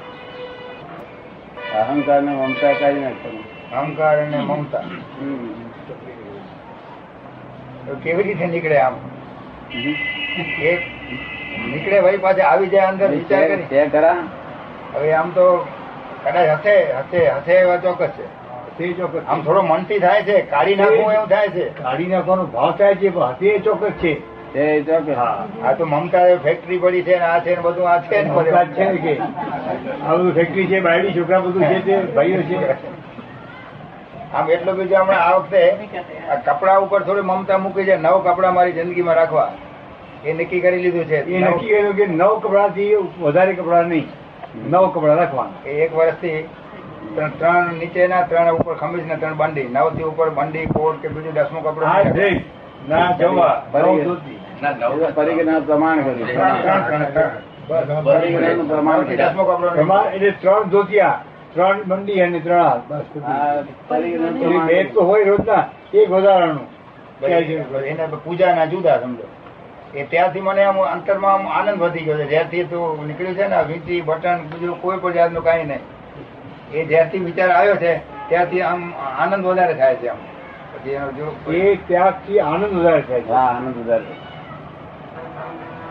અહંકાર 1.75 2.21
ને 2.21 2.31
મમતા 2.31 2.73
કાઢી 2.73 2.99
નાખવાનું. 2.99 3.43
અહંકાર 3.71 4.17
અને 4.17 4.37
મમતા 4.37 4.83
કેવી 8.03 8.23
રીતે 8.23 8.45
નીકળે 8.47 8.77
આમ? 8.79 8.93
એક 10.61 10.81
નીકળે 11.67 12.01
ભાઈ 12.01 12.17
પાછે 12.17 12.41
આવી 12.41 12.67
જાય 12.67 12.85
અંદર 12.85 13.07
વિચાર 13.07 13.47
કરી. 13.47 13.63
તે 13.63 13.87
ખરા. 13.87 14.15
હવે 14.93 15.13
આમ 15.13 15.29
તો 15.29 15.67
કદાચ 16.23 16.49
હશે 16.49 16.93
હશે 16.93 17.29
હશે 17.29 17.53
એવા 17.53 17.77
ચોક્કસ 17.77 18.07
છે. 18.07 18.25
આમ 19.27 19.41
થોડો 19.41 19.61
મનથી 19.61 19.99
થાય 19.99 20.23
છે 20.23 20.41
કાઢી 20.41 20.75
નાખવું 20.75 21.13
એવું 21.13 21.27
થાય 21.27 21.47
છે. 21.47 21.69
કાઢી 21.83 22.05
નાખવાનો 22.05 22.45
ભાવ 22.45 22.71
થાય 22.71 22.95
છે 22.95 23.09
પણ 23.09 23.33
તે 23.33 23.59
ચોક્કસ 23.59 23.89
છે. 23.89 24.13
તે 24.13 24.13
ચોક્કસ 24.13 24.25
હા 24.25 24.36
આ 24.57 25.73
તો 25.77 25.85
મમતા 25.85 26.37
ફેક્ટરી 26.43 26.79
પડી 26.83 27.03
છે 27.07 27.15
ને 27.19 27.25
આ 27.25 27.39
છે 27.39 27.55
ને 27.55 27.61
બધું 27.61 27.87
આ 27.87 27.99
છે 28.09 28.21
ને 28.23 28.29
છે 28.75 28.85
કે 29.03 29.13
આ 30.05 30.15
બધું 30.15 30.33
ફેક્ટરી 30.37 30.67
છે 30.67 30.77
બાયડી 30.85 31.13
છોકરા 31.17 31.41
બધું 31.41 31.63
છે 31.71 31.79
તે 31.87 31.95
ભાઈઓ 32.15 32.41
છે. 32.49 32.57
આમ 34.33 34.49
એટલું 34.49 34.75
બીજું 34.77 34.97
હમણાં 35.01 35.23
આ 35.27 35.37
વખતે 35.39 35.61
કપડા 36.45 36.77
ઉપર 36.85 37.01
થોડી 37.03 37.27
મમતા 37.31 37.57
મૂકી 37.57 37.85
છે 37.89 37.97
નવ 37.97 38.15
કપડા 38.25 38.51
મારી 38.51 38.77
જિંદગીમાં 38.77 39.15
રાખવા. 39.15 39.49
એ 40.25 40.33
નક્કી 40.33 40.61
કરી 40.61 40.81
લીધું 40.85 41.05
છે. 41.05 41.17
એ 41.17 41.39
નક્કી 41.39 41.69
કર્યું 41.69 41.95
કે 41.95 42.05
નવ 42.07 42.31
કપડાથી 42.43 42.93
વધારે 43.21 43.53
કપડા 43.59 43.83
નહીં 43.83 44.07
નવ 44.71 44.83
કપડા 44.93 45.15
રાખવાના. 45.15 45.61
એ 45.65 45.77
એક 45.85 45.91
વર્ષથી 45.99 46.39
ત્રણ 47.15 47.31
ત્રણ 47.39 47.79
નીચેના 47.79 48.23
ત્રણ 48.29 48.59
ઉપર 48.59 48.75
ખમીજ 48.81 49.05
ને 49.05 49.15
ત્રણ 49.21 49.37
બંડી. 49.43 49.69
નવથી 49.75 50.09
ઉપર 50.11 50.29
બંડી 50.29 50.67
કોટ 50.73 51.01
કે 51.01 51.07
બીજું 51.09 51.33
દસમું 51.33 51.63
કપડું 51.63 51.87
ના 52.89 53.13
જવા. 53.19 53.55
નવ 54.61 55.61
પ્રમાણ 55.65 55.99
કર્યું 56.03 56.29
એટલે 60.13 60.31
ત્રણ 60.41 60.69
ધોતિયા 60.69 61.19
ત્રણ 61.53 61.77
મંડી 61.89 62.21
અને 62.21 62.39
ત્રણ 62.39 62.63
હાથ 62.63 62.83
બસ. 62.89 63.05
તો 64.93 65.01
હોય 65.03 65.25
રોજના 65.25 65.63
એક 65.93 66.09
વધારાનું. 66.09 66.67
એના 67.85 68.07
પૂજા 68.25 68.53
ના 68.55 68.65
જુદા 68.65 68.97
સમજો. 68.99 69.27
એ 69.93 70.03
ત્યાંથી 70.03 70.41
મને 70.41 70.63
આમ 70.65 70.79
અંતરમાં 70.93 71.33
આમ 71.33 71.45
આનંદ 71.57 71.79
વધી 71.81 72.05
ગયો 72.05 72.17
છે. 72.17 72.25
જ્યારથી 72.25 72.65
તો 72.65 72.77
નીકળ્યું 73.07 73.35
છે 73.35 73.45
ને 73.47 73.57
વીંટી 73.67 74.01
બટન 74.01 74.39
બીજું 74.49 74.75
કોઈ 74.81 74.99
પણ 74.99 75.13
જાતનું 75.13 75.43
કાંઈ 75.43 75.67
નહીં. 75.71 75.83
એ 76.73 76.85
જ્યારથી 76.85 77.25
વિચાર 77.27 77.51
આવ્યો 77.51 77.77
છે 77.83 77.91
ત્યારથી 78.29 78.61
આમ 78.61 78.81
આનંદ 79.19 79.43
વધારે 79.45 79.73
થાય 79.73 79.95
છે 79.95 80.07
આમ. 80.09 80.21
પછી 80.71 80.95
એનો 80.95 81.09
જો 81.11 81.25
એ 81.53 81.61
ત્યાગથી 81.87 82.39
આનંદ 82.39 82.73
વધારે 82.73 83.01
થાય 83.01 83.21
છે. 83.21 83.31
હા 83.31 83.49
આનંદ 83.49 83.77
વધારે 83.83 84.05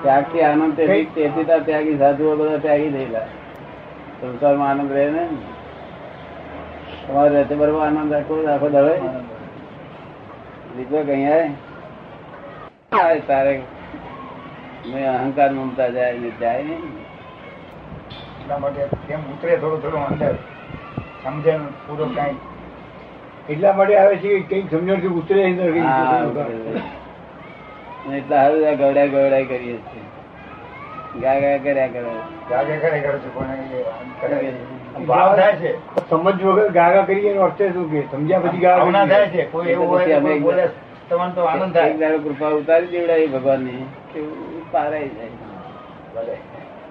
ત્યાગથી 0.03 0.43
આનંદ 0.49 0.73
તેથી 0.79 1.45
ત્યાગી 1.69 1.97
સાધુઓ 2.03 2.33
બધા 2.41 2.63
ત્યાગી 2.65 2.93
થયેલા. 2.97 3.29
સંસારમાં 4.21 4.69
આનંદ 4.71 4.91
રહે 4.97 5.07
ને? 5.15 5.23
તમારે 7.07 7.31
રહેતે 7.37 7.55
બરોબર 7.61 7.83
આનંદ 7.87 8.13
રાખો 8.17 8.35
રાખો 8.49 8.69
દવે 8.75 8.95
દીપક 10.77 10.95
અહીંયા 11.15 13.17
તારે. 13.31 13.55
મેં 14.91 15.05
અહંકાર 15.13 15.51
મમતા 15.53 15.91
જાય 15.95 16.19
ને 16.25 16.31
જાય 16.41 16.63
ને 16.69 16.77
એટલા 18.41 18.59
માટે 18.65 18.83
કેમ 19.09 19.21
ઉતરે 19.33 19.55
થોડું 19.63 19.81
થોડું 19.83 20.03
અંદર? 20.11 20.35
સમજણ 21.23 21.63
પૂરો 21.87 22.07
કાંઈ? 22.17 22.41
એટલા 23.49 23.73
માટે 23.79 23.95
આવે 24.03 24.15
છે 24.23 24.29
કે 24.35 24.41
કંઈક 24.51 24.67
સમજણથી 24.71 25.15
ઉતરે 25.23 25.41
અંદર 25.49 25.69
કંઈક 25.73 25.87
હા, 25.87 26.25
ઉતરે. 26.31 26.45
અને 26.45 26.57
એટલા 28.15 28.37
હારું 28.37 28.69
આ 28.69 28.73
ગવડા 28.73 29.07
ગવડાય 29.07 29.45
કરીએ 29.45 29.77
છીએ. 29.77 30.03
ગા 31.21 31.41
ગા 31.41 31.59
કર્યા 31.59 31.87
કરે. 31.87 32.03
જાગે 32.51 32.77
કરે 32.77 33.01
કરે 33.01 33.19
છે 33.19 33.29
પણ 33.35 33.51
એ 33.51 33.85
કરે 34.21 34.39
છે. 34.39 35.05
ભાવ 35.07 35.37
થાય 35.37 35.53
છે. 35.53 35.79
સમજ 36.11 36.43
વગર 36.43 36.69
ગાગા 36.69 37.03
કરીએ 37.03 37.31
એનો 37.31 37.41
અર્થ 37.41 37.63
શું 37.63 37.91
કે? 37.91 38.03
સમજ્યા 38.11 38.39
પછી 38.39 38.59
ગાગા 38.59 39.07
થાય 39.07 39.27
છે 39.27 39.45
કોઈ 39.45 39.69
એવું 39.69 39.89
હોય 39.89 40.15
તો 40.15 40.21
કોઈ 40.21 40.39
બોલે 40.39 40.69
તમને 41.09 41.33
તો 41.35 41.43
આનંદ 41.43 41.77
એક 41.77 41.99
દાડો 41.99 42.19
કૃપા 42.19 42.49
ઉતારી 42.49 42.87
દેવડાવી 42.87 43.27
ભગવાનની 43.27 43.87
કે 44.15 44.21
પારાઈ 44.73 45.09
જાય. 45.09 46.37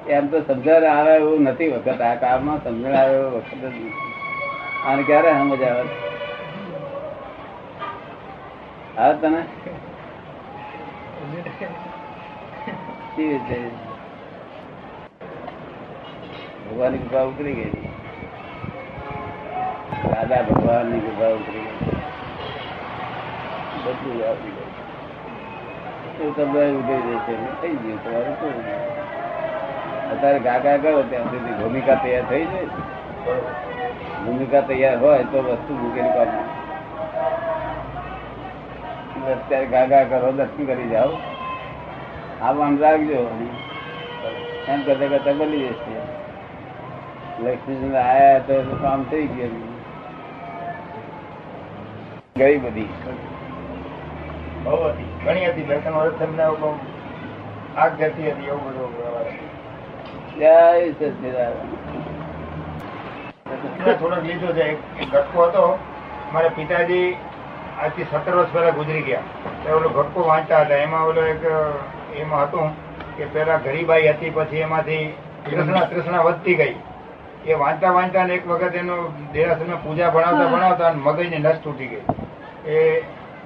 એમ 0.08 0.28
તો 0.28 0.42
સમજણ 0.42 0.84
આવે 0.84 1.16
એવું 1.16 1.42
નથી 1.42 1.68
વખત. 1.68 2.02
આ 2.02 2.16
કાળમાં 2.16 2.64
સમજણ 2.64 2.96
આવે 2.96 3.16
એવો 3.16 3.30
વખત 3.30 3.56
જ 3.56 3.66
નથી. 3.66 3.92
આને 4.88 5.04
ક્યારે 5.04 5.30
સમજ 5.30 5.64
આવે 5.64 5.84
આવે 8.98 9.18
તને? 9.22 9.42
ભગવાનની 16.66 17.00
કૃપા 17.00 17.24
ઉતરી 17.24 17.54
ગઈ 17.54 17.72
દાદા 20.06 20.42
ભગવાનની 20.44 21.00
કૃપા 21.00 21.32
ઉતરી 21.32 21.64
ગઈ 21.64 21.94
બધું 23.80 24.20
આવી 24.24 24.54
ગયું 26.10 26.34
તમને 26.36 26.66
ઉતરી 26.74 27.02
જશે 27.08 27.34
થઈ 27.62 27.78
ગયું 27.78 28.00
તમારું 28.00 28.60
અત્યારે 30.08 30.40
ગાગા 30.42 30.78
કરો 30.80 31.04
ત્યાં 31.06 31.56
ભૂમિકા 31.56 31.98
તૈયાર 31.98 32.28
થઈ 32.28 32.46
જાય 32.46 33.40
ભૂમિકા 34.20 34.64
તૈયાર 34.64 35.00
હોય 35.00 35.24
તો 35.26 35.44
વસ્તુ 35.44 35.72
મૂકેલી 35.76 36.14
કામ 36.14 36.55
અત્યારે 39.32 39.66
ગાગા 39.66 40.04
કરો 40.04 40.32
દર્શન 40.32 40.66
કરી 40.66 40.90
જાઓ. 40.90 41.10
આવવાનું 42.42 42.80
રાખજો. 42.80 43.50
એમ 44.68 44.82
કરતા 44.82 45.08
કરતા 45.08 45.32
બની 45.32 45.68
જશે. 45.68 46.26
લક્ષ્મીચંદ્ર 47.44 47.98
આયા 47.98 48.40
તો 48.40 48.78
કામ 48.82 49.04
થઈ 49.04 49.28
ગયું. 49.28 49.76
ગઈ 52.38 52.58
બધી. 52.58 52.90
બહુ 54.64 54.88
હતી. 54.88 55.20
ઘણી 55.26 55.46
હતી. 55.46 55.62
બે 55.62 55.78
ત્રણ 55.78 55.94
વર્ષ 55.94 56.14
તમને 56.20 56.44
આગ 57.78 57.98
જતી 57.98 58.32
હતી 58.32 58.44
એવું 58.44 58.70
બધું. 58.70 59.06
જય 60.40 60.82
થોડોક 63.94 64.24
લીધો 64.24 64.48
છે. 64.48 64.62
એક 64.62 64.80
એક 65.00 65.16
હતો. 65.16 65.80
મારા 66.34 66.48
પિતાજી 66.48 67.16
આજથી 67.86 68.04
સત્તર 68.04 68.36
વર્ષ 68.36 68.54
પહેલા 68.54 68.70
ગુજરી 68.70 69.02
ગયા. 69.02 69.20
તો 69.64 69.78
ઓલો 69.78 69.90
ભક્તો 69.90 70.28
વાંચતા 70.28 70.60
હતા. 70.60 70.76
એમાં 70.76 71.04
ઓલો 71.08 71.26
એક 71.26 71.44
એમાં 72.16 72.44
હતું 72.44 72.70
કે 73.18 73.26
પેલા 73.26 73.58
ગરીબાઈ 73.58 74.08
હતી 74.08 74.30
પછી 74.30 74.58
એમાંથી 74.58 75.04
તૃષ્ણા 75.46 75.82
તૃષ્ણા 75.82 76.22
વધતી 76.22 76.56
ગઈ. 76.56 76.76
એ 77.48 77.54
વાંચતા 77.54 77.92
વાંચતા 77.92 78.24
એક 78.28 78.48
વખત 78.48 78.76
એનો 78.76 78.96
દેરાસરમાં 79.34 79.84
પૂજા 79.84 80.10
ભણાવતા 80.10 80.48
ભણાવતા 80.48 80.88
અને 80.88 81.02
મગજની 81.04 81.40
નસ 81.40 81.60
તૂટી 81.64 81.88
ગઈ. 81.88 82.04
એ 82.68 83.04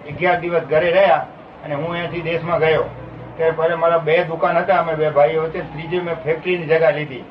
અગિયાર 0.10 0.40
દિવસ 0.40 0.64
ઘરે 0.70 0.92
રહ્યા 0.92 1.26
અને 1.66 1.76
હું 1.76 1.92
અહીંયાથી 1.92 2.22
દેશમાં 2.22 2.60
ગયો. 2.60 2.86
ત્યારે 3.38 3.52
પહેલા 3.52 3.78
મારા 3.78 3.98
બે 3.98 4.24
દુકાન 4.24 4.58
હતા. 4.58 4.80
અમે 4.80 4.96
બે 4.96 5.10
ભાઈઓ 5.10 5.44
વચ્ચે 5.44 5.60
ત્રીજી 5.60 6.00
મેં 6.00 6.16
ફેક્ટરીની 6.24 6.66
જગા 6.66 6.90
લીધી. 6.90 7.24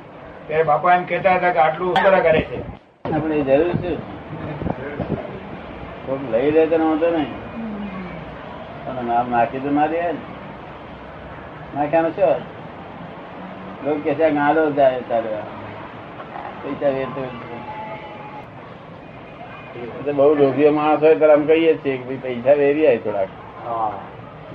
ત્યારે 0.47 0.65
બાપા 0.65 0.95
એમ 0.95 1.05
કહેતા 1.05 1.35
હતા 1.35 1.51
કે 1.51 1.59
આટલું 1.59 1.91
ઉતરા 1.91 2.21
કરે 2.21 2.41
છે. 2.41 2.63
આપણે 3.15 3.41
જરૂર 3.41 3.77
છે. 3.83 4.18
કોક 6.09 6.33
લઈ 6.33 6.51
લે 6.51 6.67
તો 6.67 6.89
વાંધો 6.89 7.11
નહીં. 7.11 7.33
પણ 8.85 9.05
નામ 9.05 9.31
નાખી 9.31 9.59
તો 9.59 9.71
ના 9.71 9.87
દે 9.87 10.03
નાખ્યાનો 11.77 12.11
શું? 12.11 12.59
લોકો 13.85 14.01
કે 14.01 14.15
છે 14.15 14.31
ગાડો 14.31 14.71
જાય 14.71 15.01
તારે. 15.01 15.37
પૈસા 16.63 16.89
વેરતો. 16.89 17.29
બહુ 20.13 20.35
લોભીઓ 20.35 20.73
માણસ 20.73 21.03
હોય 21.03 21.15
ત્યારે 21.15 21.35
આમ 21.35 21.47
કહીએ 21.47 21.77
છીએ 21.85 21.97
કે 21.97 22.05
ભાઈ 22.05 22.17
પૈસા 22.17 22.53
વેરી 22.53 22.87
આવે 22.87 22.97
થોડાક. 22.97 23.29
હા. 23.67 23.93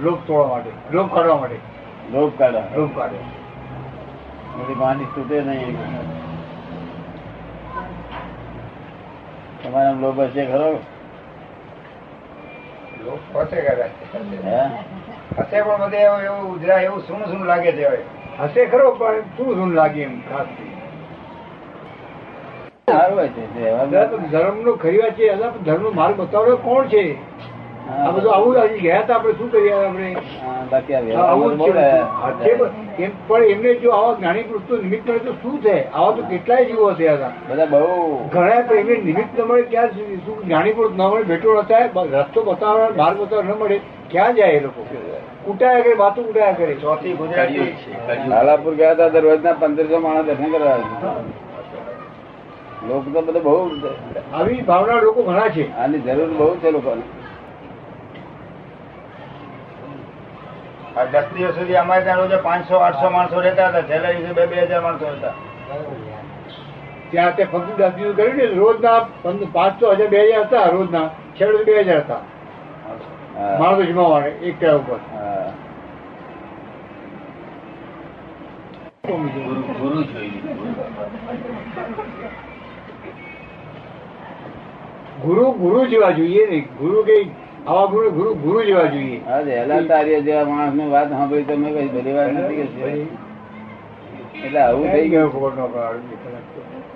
લોભ 0.02 0.20
તોડવા 0.28 0.48
માટે. 0.48 0.70
લોભ 0.92 1.16
કાઢવા 1.16 1.38
માટે. 1.38 1.56
લોભ 2.12 2.34
કાઢવા 2.38 2.64
લોભ 2.76 2.98
કાઢે. 2.98 3.18
બધી 4.58 4.74
માની 4.74 5.06
તૂટે 5.06 5.42
નહીં. 5.42 5.78
તમારા 9.64 9.92
લોભ 9.92 10.20
હશે 10.20 10.46
ખરો? 10.46 10.80
હશે 15.38 15.62
પણ 15.62 15.88
બધે 15.88 15.98
એવું 15.98 16.22
એવું 16.22 16.62
જરા 16.62 16.80
એવું 16.80 17.02
સૂનું 17.08 17.28
સૂનું 17.28 17.48
લાગે 17.48 17.72
છે 17.72 17.86
હવે? 17.86 18.00
હશે 18.40 18.66
ખરો 18.66 18.92
પણ 18.92 19.22
શું 19.38 19.56
શું 19.56 19.70
લાગે 19.74 20.02
એમ 20.04 20.22
ખાસ? 20.30 20.48
ધર્મ 24.32 24.64
નો 24.64 24.72
ખરી 24.74 24.98
વાત 24.98 25.14
છે 25.14 25.36
ધર્મ 25.66 25.82
નો 25.82 25.92
માર્ગ 25.92 26.16
બતાવડો 26.18 26.56
કોણ 26.58 26.88
છે? 26.88 27.18
આ 27.84 28.12
બધું 28.12 28.34
આવું 28.34 28.58
હજી 28.60 28.82
ગયા 28.82 29.00
હતા 29.00 29.16
આપણે 29.16 29.34
શું 29.34 29.50
કરીએ 29.52 29.74
આપણે? 29.76 30.10
આવું 31.24 31.50
જ 31.50 31.58
બહુ 31.58 31.66
છે. 31.66 31.74
રહ્યા. 31.74 32.06
હા, 32.14 32.32
છે 32.42 32.52
પણ 33.28 33.44
એમને 33.48 33.74
જો 33.76 33.90
આવા 33.92 34.14
જ્ઞાની 34.16 34.44
પુરુષો 34.44 34.78
નિમિત્ત 34.78 35.08
મળે 35.08 35.20
તો 35.22 35.34
શું 35.42 35.58
થાય 35.62 35.84
આવા 35.94 36.14
તો 36.14 36.24
કેટલાય 36.30 36.66
જીવો 36.66 36.92
થયા 36.94 37.16
હતા 37.18 37.32
બધા 37.50 37.68
બહુ 37.74 37.82
ઘણા 38.32 38.62
તો 38.64 38.74
એમને 38.76 38.96
નિમિત્ત 39.02 39.34
ન 39.38 39.44
મળે 39.44 39.64
ક્યાં 39.66 39.92
સુધી? 39.92 40.20
શું 40.26 40.38
જ્ઞાની 40.44 40.74
પુરુષ 40.74 40.94
ન 40.94 41.04
મળે 41.06 41.26
ભેટો 41.26 41.50
ન 41.54 41.66
થાય 41.66 41.88
રસ્તો 42.16 42.40
બતાવવા 42.44 42.90
માર્ગ 42.98 43.18
બતાવવા 43.20 43.48
ન 43.48 43.60
મળે 43.60 43.78
ક્યાં 44.10 44.36
જાય 44.36 44.54
એ 44.54 44.62
લોકો? 44.62 44.82
ઉટાયા 45.48 45.84
કરે 45.84 45.94
વાતો 45.96 46.22
ઉડાયા 46.24 46.56
કરે. 46.56 46.76
ચોથી 46.78 47.16
ગુજરાતી. 47.16 47.70
હાલાપુર 48.30 48.74
ગયા 48.76 48.94
હતા 48.94 49.10
દરરોજ 49.10 49.42
ના 49.44 49.56
પંદરસો 49.56 50.00
માણસ 50.00 50.26
દર્શન 50.26 50.52
કરવા 50.54 50.78
છે. 50.78 50.86
લોકો 52.88 53.10
તો 53.10 53.22
બધા 53.24 53.42
બહુ 53.42 53.54
આવી 54.34 54.62
ભાવના 54.64 55.02
લોકો 55.02 55.22
ઘણા 55.24 55.50
છે. 55.50 55.64
આની 55.78 56.02
જરૂર 56.08 56.32
બહુ 56.34 56.50
છે 56.58 56.72
લોકોને. 56.72 57.04
દસ 60.96 61.26
દિવસ 61.34 61.56
સુધી 61.58 61.78
અમારે 61.78 62.04
ત્યાં 62.04 62.20
રોજે 62.22 62.38
પાંચસો 62.48 62.76
આઠસો 62.80 63.08
માણસો 63.16 63.42
રહેતા 63.46 63.70
હતા. 63.70 63.88
છેલ્લા 63.90 64.14
દિવસે 64.18 64.34
બે 64.38 64.44
બે 64.52 64.58
હજાર 64.68 64.82
માણસો 64.82 65.06
હતા. 65.16 65.34
ત્યાં 67.12 67.36
તે 67.38 67.44
ફક્ત 67.52 67.70
દસ 67.80 67.94
દિવસ 67.98 68.16
કર્યું 68.18 68.38
ને 68.38 68.46
રોજના 68.62 69.00
પાંચસો 69.58 69.86
હજાર 69.96 70.10
બે 70.14 70.20
હજાર 70.30 70.46
હતા 70.46 70.66
રોજના 70.78 71.08
છેલ્લે 71.38 71.66
બે 71.66 71.74
હજાર 71.84 72.02
હતા. 72.04 72.22
માણસો 73.60 73.84
જમાવાને 73.92 74.30
એક 74.42 74.56
કયા 74.60 74.80
ઉપર? 74.82 75.00
હા. 75.14 75.52
ગુરુ 85.24 85.46
ગુરુ 85.54 85.86
જેવા 85.88 86.12
જોઈએ 86.20 86.44
ને. 86.52 86.60
ગુરુ 86.80 87.04
કઈ 87.08 87.26
આવા 87.68 87.86
ગુરુ 87.86 88.12
ગુરુ 88.12 88.34
ગુરુ 88.36 88.64
જેવા 88.64 88.86
જોઈએ. 88.86 89.20
હા 89.28 89.42
જયલાલ 89.42 89.88
તારીય 89.88 90.22
જેવા 90.22 90.44
માણસની 90.44 90.90
વાત 90.90 91.10
સાંભળી 91.10 91.44
તમે 91.44 91.58
મેં 91.58 91.74
કઈ 91.74 91.88
બધી 91.88 92.14
વાત 92.14 92.32
નથી 92.34 92.62
એટલે 94.46 94.60
આવું 94.60 94.92
થઈ 94.92 95.10
ગયું. 95.10 95.56
નો 95.56 95.70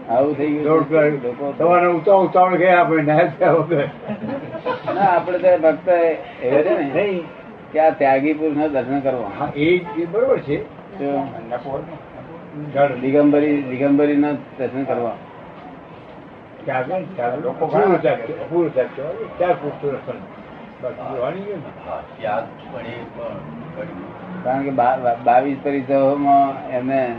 આવું 0.09 0.37
થઈ 0.37 0.51
ગયું 0.51 0.87
કલાક 0.89 1.13
તો- 1.29 1.53
સવારે 1.57 1.87
ઉતાવળ 1.87 2.25
ઉતાવળ 2.25 2.57
ગયા 2.57 2.79
આપણે 2.79 3.01
નાયા 3.01 3.31
થયા 3.39 3.51
વગર. 3.51 3.87
ના 4.95 5.01
આપણે 5.01 5.37
તો 5.37 5.57
ભક્ત 5.57 5.87
એવો 6.43 6.61
છે 6.63 6.93
ને. 6.93 7.21
કે 7.73 7.79
આ 7.79 7.89
ત્યાગી 7.89 8.33
પુરુષ 8.33 8.57
ના 8.57 8.67
દર્શન 8.67 8.99
કરવા. 8.99 9.31
હા 9.39 9.51
એ 9.55 9.65
એ 9.97 10.05
બરોબર 10.05 10.39
છે. 10.39 10.63
દિગંબરી 13.01 13.61
દિગંબરી 13.61 14.15
ના 14.15 14.31
દર્શન 14.31 14.83
કરવા. 14.83 15.15
ત્યાગ 16.65 16.91
ત્યાગ. 17.15 17.43
લોકો 17.43 17.65
પૂરું 17.65 18.01
ત્યાગ 18.01 18.19
પૂરું 18.49 18.73
ત્યાગ. 18.73 18.89
ત્યાગ 19.37 19.55
પૂરતું 19.61 19.93
રસન. 19.93 20.36
છે 20.81 21.55
ને. 21.55 21.71
કારણ 24.43 24.63
કે 24.63 24.69
બાવીસ 25.23 25.57
પરિચયોમાં 25.63 26.69
એમને 26.69 27.15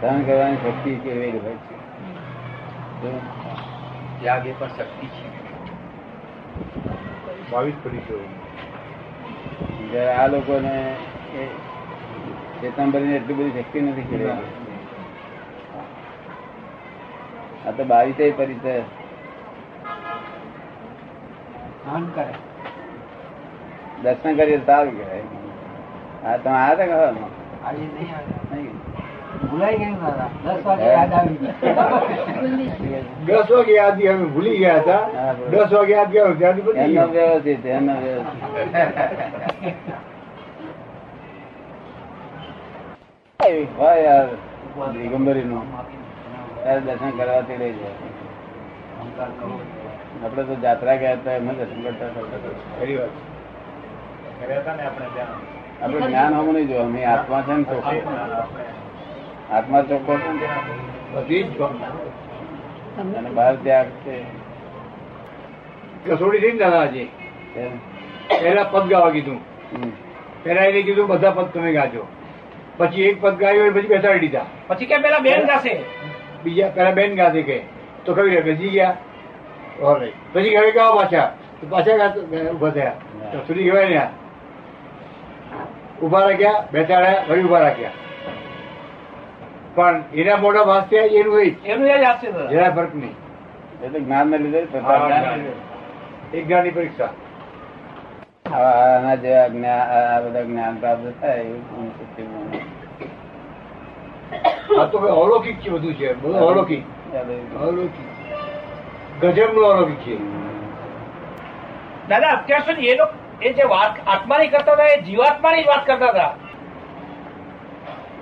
સહન 0.00 0.22
કરવાની 0.22 0.56
શક્તિ 0.56 0.94
કેવી 0.94 1.30
હોય 1.30 1.52
છે? 1.52 1.76
તો 3.02 3.10
બાવીસ 7.50 7.74
પરિસરો 7.82 8.18
જ્યારે 9.90 10.14
આ 10.14 10.26
લોકોને 10.26 10.96
ચેતનભરી 11.32 11.48
ચેતંબરીને 12.60 13.16
એટલી 13.16 13.34
બધી 13.34 13.62
શક્તિ 13.62 13.80
નથી 13.80 14.02
કેળવેલી 14.02 14.52
આ 17.68 17.70
તો 17.70 17.84
બાવીસે 17.84 18.30
પરિચય. 18.30 18.82
દર્શન 24.02 24.32
કરીએ 24.38 24.58
તો 24.58 24.66
સારું 24.66 24.94
કહેવાય. 24.98 25.26
હા 26.22 26.36
તમે 26.38 26.56
આવ્યા 26.56 26.74
હતા 26.74 26.88
કે 26.90 27.82
નહીં? 27.84 28.74
દસ 33.26 33.48
વાગે 33.50 33.72
યાદ 33.74 33.96
ગયા. 33.98 34.16
અમે 34.16 34.26
ભૂલી 34.34 34.58
ગયા 34.58 34.80
હતા. 34.80 35.02
દસ 35.50 35.70
વાગે 35.72 35.92
યાદ 35.92 36.10
ગયા 36.12 36.34
ત્યાંથી 36.40 36.66
પતી 36.66 36.80
એમનો 36.84 37.02
ગયું. 37.02 37.12
વ્યવસ્થિત 37.12 37.62
એમનો 37.66 37.94
વ્યવસ્થિત. 38.04 38.38
હોય 43.78 44.00
યાર. 44.06 44.28
દિગંબરી 44.94 45.44
નું 45.44 45.66
ત્યારે 46.62 46.80
દર્શન 46.86 47.12
કરવાથી 47.18 47.58
લઈ 47.60 47.74
જાય 47.80 47.98
આપડે 50.24 50.42
તો 50.48 50.54
જાત્રા 50.64 50.96
ગયા 51.02 51.18
હતા 51.20 51.36
એમાં 51.40 51.56
દર્શન 51.58 51.80
કરતા 51.84 52.08
કરતા 52.14 52.54
ખરી 52.78 52.96
વાત 52.98 53.12
રહ્યા 53.12 53.12
હતા 53.12 53.12
ને 53.12 53.12
આપણે 53.12 53.12
ત્યાં 53.12 54.23
આપડે 55.82 56.00
જ્ઞાન 56.00 56.34
હોવું 56.34 56.54
નહીં 56.54 56.68
જોવા 56.68 56.84
અમે 56.84 57.04
આત્મા 57.04 57.40
છે 57.40 57.52
ને 57.52 57.62
ચોખ્ખો. 57.62 58.16
આત્મા 59.52 59.82
ચોખ્ખો 59.82 60.18
છે 60.18 60.46
બધી 61.14 61.42
જ 61.42 61.62
અને 61.62 63.30
બહાર 63.30 63.56
ત્યાગ 63.56 63.86
છે. 63.86 64.22
કસોટી 66.06 66.38
થઈ 66.38 66.52
ને 66.52 66.58
દાદા 66.58 66.80
આજે 66.80 67.08
એમ. 67.56 67.78
પહેલા 68.42 68.62
પદ 68.62 68.88
ગાવા 68.88 69.10
કીધું. 69.10 69.40
પહેલા 70.44 70.62
એને 70.62 70.82
કીધું 70.82 71.06
બધા 71.06 71.30
પદ 71.30 71.44
તમે 71.44 71.72
ગાજો. 71.72 72.06
પછી 72.76 73.02
એક 73.02 73.20
પદ 73.20 73.34
ગાયો 73.34 73.70
પછી 73.70 73.86
બેસાડી 73.86 74.18
દીધા. 74.18 74.46
પછી 74.66 74.86
કે 74.86 74.98
પેલા 74.98 75.18
બેન 75.18 75.46
ગાશે? 75.46 75.84
બીજા 76.44 76.68
પેલા 76.68 76.90
બેન 76.90 77.16
ગાશે 77.16 77.42
કે. 77.42 77.62
તો 78.04 78.14
કવિ 78.14 78.30
રહ્યા 78.30 78.40
બેસી 78.40 78.68
ગયા. 78.68 78.96
ઓલે. 79.82 80.12
પછી 80.32 80.56
હવે 80.56 80.72
ગાવા 80.72 80.94
પાછા. 80.96 81.32
પાછા 81.70 82.14
ઊભા 82.52 82.70
થયા. 82.70 82.92
સુધી 83.46 83.70
કહેવાય 83.70 83.88
ને. 83.88 84.08
ઊભા 86.04 86.20
રાખ્યા 86.20 86.64
બેસાડ્યા 86.72 87.24
વળી 87.28 87.42
ઊભા 87.42 87.60
રાખ્યા. 87.60 87.90
પણ 89.74 90.02
એના 90.14 90.36
મોટા 90.36 90.64
ભાસ 90.64 90.92
એનું 90.92 91.40
એ 91.40 91.46
એનું 91.64 91.86
એ 91.88 91.98
જ 91.98 92.04
આપશે 92.04 92.32
દાદા. 92.32 92.70
ફરક 92.70 92.94
નહીં. 92.94 93.14
જ્ઞાન 94.06 94.26
ને 94.30 94.38
લીધે. 94.38 94.60
એક 96.34 96.46
જ્ઞાનની 96.46 96.70
પરીક્ષા. 96.70 97.08
આના 98.52 99.14
જેવા 99.14 99.48
જ્ઞાન 99.48 99.80
આ 99.96 100.20
બધા 100.20 100.42
જ્ઞાન 100.42 100.76
પ્રાપ્ત 100.76 101.20
થાય 101.20 101.40
એવું. 101.40 101.90
આ 104.80 104.84
તો 104.84 104.98
ભાઈ 104.98 105.20
અલૌકિક 105.24 105.56
છે 105.60 105.68
બધું 105.70 105.94
છે. 105.94 106.12
બધું 106.12 106.48
અલૌકિક. 106.48 106.82
ચાલો. 107.12 107.68
અલૌકિક. 107.68 108.08
ગજબનું 109.22 109.64
અલૌકિક 109.72 110.00
છે. 110.06 110.16
દાદા 112.08 112.28
અત્યાર 112.28 112.60
સુધી 112.60 112.88
એ 112.88 112.96
લોકો 112.96 113.23
એ 113.42 113.52
જે 113.52 113.62
વાત 113.62 114.08
આત્માની 114.08 114.48
કરતા 114.48 114.72
હતા 114.72 114.84
એ 114.84 115.00
જીવાત્માની 115.00 115.62
જ 115.62 115.66
વાત 115.66 115.86
કરતા 115.86 116.10
હતા. 116.10 116.34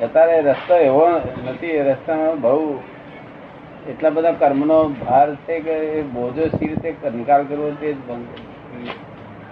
અત્યારે 0.05 0.40
રસ્તો 0.40 0.77
એવો 0.77 1.09
નથી 1.46 1.66
એ 1.66 1.83
રસ્તામાં 1.83 2.40
બહુ 2.40 2.81
એટલા 3.90 4.11
બધા 4.11 4.33
કર્મનો 4.33 4.88
ભાર 4.88 5.35
છે 5.35 5.61
કે 5.61 5.70
એ 5.70 6.03
બોજો 6.03 6.48
સી 6.48 6.66
રીતે 6.66 7.11
નિકાલ 7.11 7.44
કરવો 7.44 7.70
તે 7.70 7.92
જ 7.92 7.96
બંધ 7.96 8.27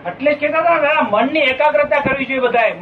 એટલે 0.06 0.34
કેતા 0.34 0.76
હતા 0.76 1.02
મનની 1.10 1.40
એકાગ્રતા 1.40 2.00
કરવી 2.00 2.24
જોઈએ 2.24 2.40
બધાએ. 2.40 2.74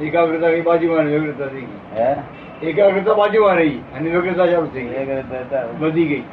એકાગ્રતા 0.00 0.48
એ 0.48 0.60
બાજુમાં 0.60 1.04
વ્યગ્રતા 1.04 1.46
થઈ 1.46 1.60
ગઈ. 1.60 1.98
હે? 1.98 2.14
એકાગ્રતા 2.62 3.14
બાજુમાં 3.14 3.56
રહી 3.56 3.82
અને 3.96 4.10
વ્યગ્રતા 4.10 4.46
ચાલુ 4.46 4.66
થઈ 4.66 4.80
એ 4.80 4.88
ગઈ. 4.88 4.94
એકાગ્રતા 4.94 5.62
વધી 5.80 6.04
ગઈ. 6.04 6.24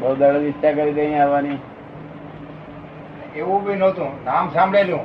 બહુ 0.00 0.14
દાડો 0.14 0.40
ઈચ્છા 0.40 0.72
કરી 0.72 0.92
દઈ 0.92 1.00
અહીંયા 1.00 1.24
આવવાની. 1.24 1.58
એવું 3.40 3.64
બી 3.64 3.76
નહોતું. 3.76 4.10
નામ 4.24 4.50
સાંભળેલું. 4.54 5.02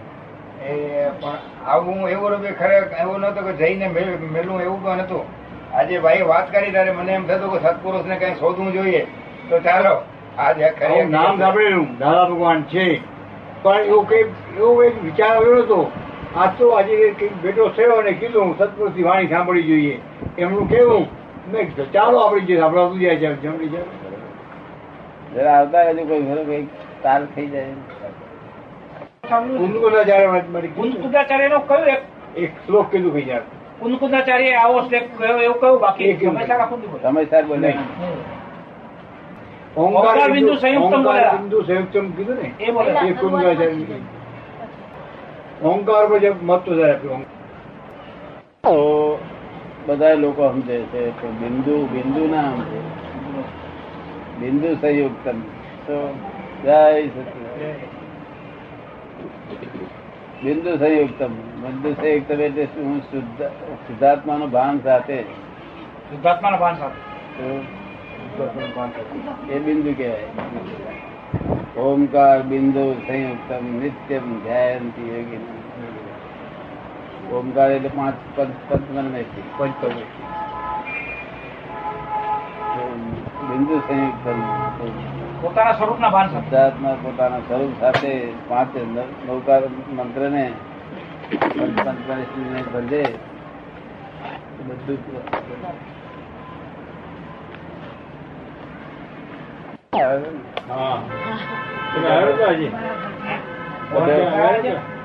એ 0.66 0.76
પણ 1.22 1.40
આવું 1.68 2.10
એવું 2.10 2.30
રહ્યું 2.32 2.48
કે 2.48 2.54
ખરે 2.60 2.78
એવું 3.02 3.20
નહોતું 3.20 3.44
કે 3.48 3.54
જઈને 3.54 3.88
મેલું 4.36 4.62
એવું 4.62 4.84
પણ 4.84 4.98
નહોતું. 4.98 5.24
આજે 5.74 6.00
ભાઈ 6.00 6.22
વાત 6.32 6.52
કરી 6.52 6.72
ત્યારે 6.72 6.92
મને 6.92 7.12
એમ 7.14 7.28
થતું 7.28 7.52
કે 7.54 7.60
સત્પુરુષ 7.68 8.06
ને 8.06 8.16
કઈ 8.16 8.40
શોધવું 8.40 8.72
જોઈએ. 8.74 9.02
તો 9.50 9.60
ચાલો 9.60 9.94
આજે 10.38 10.70
ખરી 10.80 11.04
નામ 11.10 11.40
સાંભળેલું. 11.40 11.88
દાદા 11.98 12.26
ભગવાન 12.26 12.64
છે. 12.74 12.88
પણ 13.64 13.92
એવું 13.92 14.08
કઈ 14.10 14.24
એવો 14.58 14.72
એક 14.84 15.04
વિચાર 15.04 15.34
આવ્યો 15.36 15.60
હતો 15.60 15.80
આજ 16.36 16.50
તો 16.58 16.70
આજે 16.78 16.96
કંઈક 17.20 17.36
બેટો 17.44 17.68
થયો 17.76 17.96
અને 18.02 18.12
કીધું 18.22 18.58
સત્પુરુષની 18.58 19.04
વાણી 19.04 19.28
સાંભળવી 19.28 19.64
જોઈએ. 19.64 19.96
એમનું 20.38 20.70
કેવું 20.70 21.06
મેં 21.52 21.76
ચાલો 21.94 22.18
આપણે 22.20 22.42
જે 22.50 22.60
સાંભળવા 22.60 23.00
જાય 23.02 23.18
છે 23.22 23.36
જમણી 23.44 23.70
જાય 23.70 23.84
જરા 25.36 25.56
આવતા 25.60 25.84
હજુ 25.90 26.04
કોઈ 26.10 26.26
ઘરે 26.28 26.44
કઈ 26.50 26.64
તાર 27.04 27.22
થઈ 27.36 27.48
જાય. 27.54 27.95
કુંદકુંદાચાર્ય 29.30 30.28
મારી 30.28 30.68
કીધું. 30.68 30.76
કુંદકુંદાચાર્યનો 30.76 31.60
કયું 31.60 31.88
એક 31.88 32.02
એક 32.38 32.52
શ્લોક 32.66 32.92
કીધું 32.92 33.14
કઈ 33.14 33.28
યાર 33.30 33.44
કુંદકુંદાચાર્ય 33.80 34.52
આવો 34.56 34.82
શ્લેષ 34.82 35.06
કયો 35.18 35.38
એવું 35.40 35.60
કયું 35.60 35.80
બાકી 35.80 36.04
એક 36.06 36.22
એવું. 36.22 36.36
હંમેશા 36.36 36.58
રાખું 36.58 36.80
છું. 36.84 37.02
સમયસર 37.02 37.44
બોલે 37.44 37.70
હમ. 37.70 37.84
ઓંકાર 39.78 40.32
બિંદુ 40.32 40.56
સંયુક્તમ 40.56 41.02
બિંદુ 41.38 41.62
સંયુક્તમ 41.62 42.06
કીધું 42.12 42.36
ને 42.36 42.48
એ 42.60 42.72
બોલે 42.72 42.92
એ 42.92 43.14
કુંભરાચાર્ય 43.14 43.98
ઓંકાર 45.64 46.06
પર 46.08 46.20
જે 46.20 46.30
મહત્વ 46.42 46.76
છે 46.76 46.92
આપ્યું. 46.92 47.22
બધા 49.88 50.14
લોકો 50.16 50.44
સમજે 50.52 50.78
છે 50.92 51.02
કે 51.20 51.28
બિંદુ 51.40 51.76
બિંદુ 51.88 52.24
ના 52.28 52.50
સમજે 52.52 52.80
બિંદુ 54.40 54.70
સંયુક્ત 54.76 55.26
તો 55.88 55.98
જય 56.64 56.80
સચિદાનંદ. 57.06 57.95
બિંદુ 60.44 60.72
સંયુક્તમ 60.78 61.34
બિંદુ 61.62 61.90
સંયુક્તમ 61.94 62.40
એટલે 62.42 62.66
શું 62.66 63.02
શુદ્ધ 63.12 63.42
શુદ્ધાત્માનું 63.88 64.50
ભાન 64.52 64.80
સાથે 64.84 65.18
શુદ્ધાત્માના 66.10 66.58
ભાન 66.58 66.76
સાથે 66.76 67.00
તો 68.38 68.44
એ 69.50 69.60
બિંદુ 69.60 69.92
કહેવાય 69.94 70.30
ઓમકાર 71.78 72.38
બિંદુ 72.44 72.86
સંયુક્તમ 73.08 73.66
નિત્યમ 73.80 74.26
ધ્યાયંતિ 74.44 75.02
યોગી 75.10 75.42
ઓમકાર 77.34 77.70
એટલે 77.72 77.90
પાંચ 77.90 78.16
પદ 78.36 78.50
પદ્મનમયથી 78.70 79.46
પંચપદ. 79.58 79.98
બિંદુ 83.50 83.76
સંયુક્તમ 83.88 84.40
પોતાના 85.46 85.72
સ્વરૂપના 85.72 86.10
ભાન 86.10 86.28
શુદ્ધાત્મા 86.28 86.98
પોતાના 87.04 87.40
સ્વરૂપ 87.40 87.82
સાથે 87.82 88.28
પાંચ 88.48 88.78
નૌકાર 89.28 89.62
મંત્ર 89.94 90.30
ને 90.30 90.54
પંચપંચને 91.32 92.62
ભજે. 92.62 93.06
બધું 94.68 94.98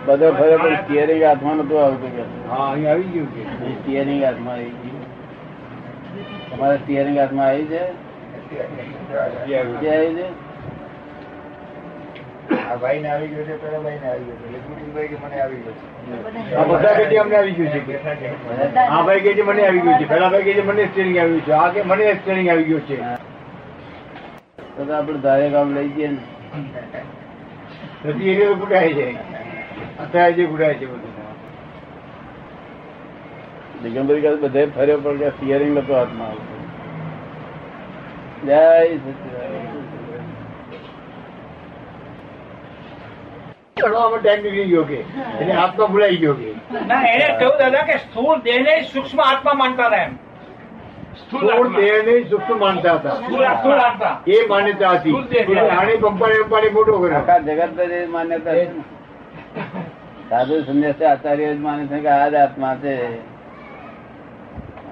બધો- 0.06 0.32
ફરે 0.32 0.56
પણ 0.56 0.74
સ્ટિયરિંગ 0.74 1.22
હાથમાં 1.24 1.56
નતું 1.56 1.84
આવતું 1.84 2.16
કે. 2.16 2.48
હા 2.48 2.56
અહીં 2.56 2.90
આવી 2.90 3.02
ગયું 3.02 3.34
કે. 3.34 3.42
સ્ટિયરિંગ 3.74 4.24
હાથમાં 4.24 4.54
આવી 4.54 4.64
ગયું. 4.64 5.04
તમારે 6.50 6.76
સ્ટિયરિંગ 6.76 7.18
હાથમાં 7.18 7.46
આવી 7.46 7.64
છે? 7.64 8.09
ભાઈ 12.80 13.00
ને 13.02 13.08
આવી 13.10 13.28
ગયો 13.28 13.44
છે 13.48 13.54
પેલા 13.62 13.80
ભાઈ 13.84 14.00
ને 14.02 14.08
આવી 14.10 14.24
ગયો 14.26 14.38
છે. 14.40 14.46
એટલે 14.46 14.60
ગુરુભાઈ 14.66 15.08
કે 15.08 15.16
મને 15.22 15.36
આવી 15.42 15.60
ગયો 15.64 15.74
છે. 15.78 15.84
બધા 16.70 16.94
કે 17.10 17.16
અમને 17.22 17.36
આવી 17.36 17.54
ગયું 17.58 17.70
છે 17.74 17.80
કે? 17.80 17.94
આ 18.86 19.02
ભાઈ 19.06 19.34
કે 19.38 19.42
મને 19.42 19.62
આવી 19.66 19.82
ગયું 19.86 19.98
છે. 19.98 20.06
પેલા 20.12 20.30
ભાઈ 20.34 20.56
કે 20.58 20.62
મને 20.62 20.84
સ્ટેરિંગ 20.86 21.16
આવ્યું 21.18 21.42
છે. 21.46 21.52
આ 21.52 21.68
કે 21.68 21.80
મને 21.82 22.04
સ્ટેરિંગ 22.14 22.48
આવી 22.48 22.68
ગયું 22.70 22.82
છે. 22.86 22.96
તો 24.76 24.80
તો 24.84 24.92
આપણે 24.98 25.18
ધારે 25.18 25.46
કામ 25.50 25.68
લઈ 25.78 25.90
જઈએ 25.94 26.08
ને. 26.08 26.22
નથી 28.04 28.36
ગુડાય 28.64 28.92
છે. 28.98 29.08
અત્યારે 30.02 30.32
જે 30.32 30.42
ગુડાય 30.54 30.74
છે 30.74 30.86
બધું. 30.86 31.12
દિગંબરી 33.82 34.22
કાલે 34.22 34.38
બધે 34.46 34.62
ફર્યો 34.78 34.98
પણ 35.04 35.28
સ્ટિયરિંગ 35.28 35.72
નતો 35.78 35.92
હાથમાં 35.94 36.28
આવતું. 36.28 36.59
જય 38.42 38.60
સચિદાનંદ 38.84 39.78
ચડવામાં 43.76 44.22
ટાઈમ 44.22 44.42
નીકળી 44.44 44.68
ગયો 44.68 44.84
કે 44.84 44.98
એટલે 45.34 45.54
આત્મા 45.56 45.88
ભૂલાઈ 45.88 46.18
ગયો 46.18 46.34
કે 46.36 46.48
ના 46.88 47.02
એને 47.10 47.28
કહ્યું 47.36 47.56
દાદા 47.60 47.84
કે 47.84 47.96
સ્થૂળ 48.00 48.42
દેહને 48.44 48.72
જ 48.72 48.82
સૂક્ષ્મ 48.88 49.20
આત્મા 49.24 49.54
માનતા 49.54 49.88
હતા 49.88 50.02
એમ 50.04 50.12
સ્થૂળ 51.14 51.42
સ્થૂળ 51.42 51.50
આત્મા. 51.54 51.80
દેહને 51.80 52.14
સૂક્ષ્મ 52.30 52.58
માનતા 52.58 52.94
હતા 52.98 53.14
સ્થૂળ 53.16 53.46
સ્થૂળ 53.52 53.80
આત્મા 53.80 54.14
એ 54.28 54.40
માન્યતા 54.48 54.92
હતી 54.94 55.12
સ્થૂળ 55.12 55.28
દેહ. 55.30 55.40
એટલે 55.42 55.60
આણે 55.70 55.96
પંપાને 55.98 56.36
પંપાને 56.42 56.68
મોટો 56.70 56.92
કર્યો 56.98 57.18
આખા 57.18 57.38
જગત 57.40 57.78
જ 57.84 57.92
એ 57.94 58.06
માન્યતા 58.08 58.54
છે 58.54 58.64
ને. 58.68 58.82
સાધુ 60.30 60.54
સંન્યાસી 60.64 61.06
આચાર્ય 61.06 61.48
જ 61.50 61.60
માને 61.60 61.82
છે 61.88 61.98
કે 62.00 62.10
આ 62.10 62.30
જ 62.30 62.38
આત્મા 62.38 62.74
છે 62.82 62.94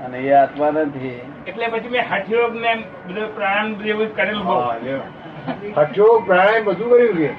અને 0.04 0.18
એ 0.20 0.32
આત્મા 0.34 0.70
નથી. 0.70 1.20
એટલે 1.46 1.66
પછી 1.68 1.92
મેં 1.94 2.04
હઠયોગ 2.10 2.52
ને 2.64 2.72
બધું 3.06 3.28
પ્રાણાયામ 3.36 3.70
બધું 3.78 4.10
કરેલું. 4.16 4.46
હઠયોગ 5.76 6.20
પ્રાણાયામ 6.26 6.64
બધું 6.64 6.88
કર્યું 6.90 7.16
કે 7.18 7.30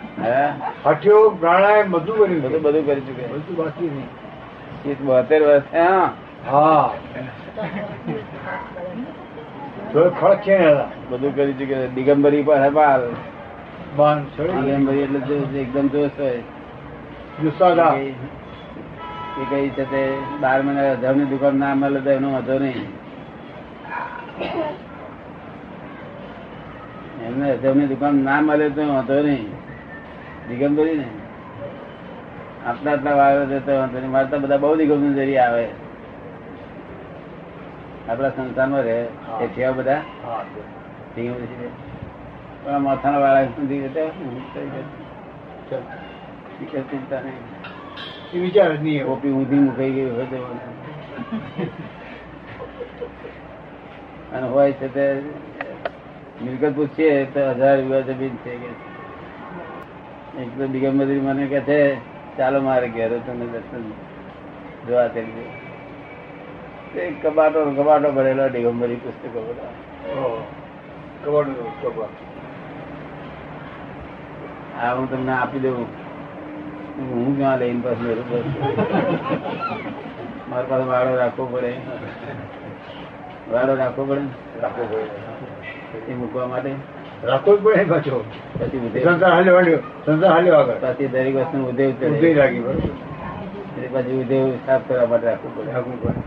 હઠયોગ 0.86 1.32
પ્રાણાયામ 1.40 1.92
બધું 1.92 2.16
કર્યું 2.18 2.42
બધું 2.46 2.62
બધું 2.64 2.84
કરી 2.88 3.06
ચુકે 3.08 3.24
બધું 3.34 3.56
બાકી 3.60 3.90
નહીં. 3.90 4.10
બોતેર 5.06 5.42
વર્ષ 5.42 5.68
હા? 5.74 6.08
છે 10.46 10.58
બધું 11.10 11.32
કરી 11.36 11.58
ચુકે 11.60 11.78
દિગંબરી 11.96 12.44
પર 12.44 12.62
હપાલ 12.66 13.04
દિગંબરી 14.66 15.04
એટલે 15.06 15.20
એકદમ 15.62 15.88
જોશ 15.94 16.18
હોય. 16.18 16.42
જુસ્સાદા 17.42 17.94
એ 19.38 19.46
કઈ 19.50 19.70
છે 19.70 19.92
તે 19.92 20.18
બાર 20.42 20.62
મહિના 20.62 20.92
અધરની 20.92 21.26
દુકાન 21.26 21.56
ના 21.56 21.76
મળે 21.76 22.02
તો 22.02 22.10
એનો 22.10 22.32
વાંધો 22.32 22.60
નહીં. 22.60 22.88
એમને 27.28 27.52
અધરની 27.52 27.88
દુકાન 27.88 28.16
ના 28.16 28.42
મળે 28.42 28.70
તો 28.70 28.94
વાંધો 28.94 29.22
નહીં. 29.22 29.52
દિગંબરી 30.50 30.98
ને? 30.98 31.06
આટલા 32.68 32.92
આટલા 32.92 33.16
વાળો 33.16 33.60
તો 33.60 33.72
વાંધો 33.76 34.00
નહીં. 34.00 34.12
મારે 34.12 34.28
તો 34.28 34.40
બધા 34.40 34.58
બહુ 34.58 34.76
દિગંબર 34.76 35.14
જરી 35.14 35.38
આવે. 35.38 35.68
આપણા 38.10 38.30
સંસ્થાનમાં 38.30 38.82
રહે. 38.82 39.08
એ 39.42 39.48
થયા 39.56 39.72
બધા? 39.72 40.02
દિગંબરી 41.16 41.70
પણ 42.64 42.80
માથાના 42.80 43.18
વાળા 43.18 43.46
ચિંતા 46.92 47.22
નહીં. 47.22 47.59
એ 48.32 48.40
વિચાર 48.40 48.72
જ 48.72 48.82
નહીં 48.82 49.06
ઓપી 49.08 49.32
ઊંધી 49.32 49.62
મુકાઈ 49.62 49.94
ગઈ 49.94 50.10
હોય 50.10 50.28
અને 54.32 54.48
હોય 54.48 54.74
છે 54.74 54.88
તે 54.90 55.06
મિલકત 56.42 56.76
પૂછીએ 56.76 57.16
તો 57.28 57.42
હજાર 57.54 57.78
વીઘા 57.80 58.08
જમીન 58.10 58.36
છે 58.44 58.52
કે 58.56 58.70
એક 60.36 60.50
તો 60.58 60.68
દિગંબરી 60.68 61.22
મને 61.22 61.46
કે 61.48 61.60
છે 61.62 61.80
ચાલો 62.38 62.62
મારે 62.62 62.88
ઘેરો 62.90 63.18
તમે 63.22 63.46
દર્શન 63.48 63.86
જોવા 64.84 65.10
કરી 65.10 65.48
દે 66.94 67.04
કબાટો 67.22 67.60
કબાટો 67.72 68.10
ભરેલો 68.12 68.46
દિગંબરી 68.50 68.98
પુસ્તકો 68.98 69.40
બધા 69.40 69.74
ઓહો. 70.18 70.40
કબાટનું 71.24 71.72
કબાટ. 71.82 72.16
હા 74.76 74.94
હું 74.96 75.08
તમને 75.08 75.34
આપી 75.34 75.60
દઉં 75.60 75.88
હું 77.00 77.38
ક્યાં 77.38 77.58
લઈને 77.60 77.80
બસ 77.80 77.98
મારે 80.50 80.66
પાસે 80.68 80.84
વાળો 80.84 81.16
રાખવો 81.16 81.46
પડે. 81.46 81.74
વાળો 83.52 83.76
રાખવો 83.76 84.06
પડે? 84.06 84.22
રાખવો 84.62 84.84
પડે. 84.86 86.12
એ 86.12 86.16
મૂકવા 86.16 86.48
માટે? 86.48 86.72
રાખવો 87.24 87.58
જ 87.58 87.62
પડે 87.62 87.84
પાછો. 87.84 88.24
પછી 88.60 88.78
ઉદય 88.78 89.04
સંસાર 89.04 89.32
હાલ્યો 89.32 89.56
હાલ્યો. 89.56 89.80
સંસાર 90.06 90.32
હાલ્યો 90.32 90.56
આગળ. 90.56 90.74
પછી 90.82 91.08
દરેક 91.08 91.36
વસ્તુ 91.36 91.58
ઉદય 91.70 91.92
ઉદય 91.92 92.34
રાખી 92.34 92.58
એટલે 92.58 93.88
પછી 93.88 94.22
ઉદય 94.22 94.52
સાફ 94.66 94.82
કરવા 94.88 95.06
માટે 95.06 95.28
રાખવું 95.28 95.58
પડે. 95.58 95.72
રાખવું 95.72 96.04
પડે. 96.04 96.20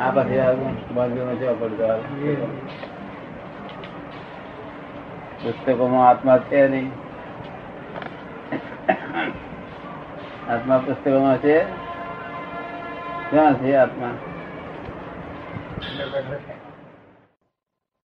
આ 0.00 0.10
પછી 0.10 0.38
બાંધીમાં 0.94 1.38
જવા 1.40 1.52
પડતો 1.60 1.86
પુસ્તકોમાં 5.42 6.08
આત્મા 6.08 6.38
છે 6.38 6.68
નહીં. 6.68 7.03
આત્મા 10.48 10.78
પુસ્તકોમાં 10.80 11.40
છે 11.40 11.54
ક્યાં 13.30 13.56
છે 13.56 13.76
આત્મા. 13.78 14.14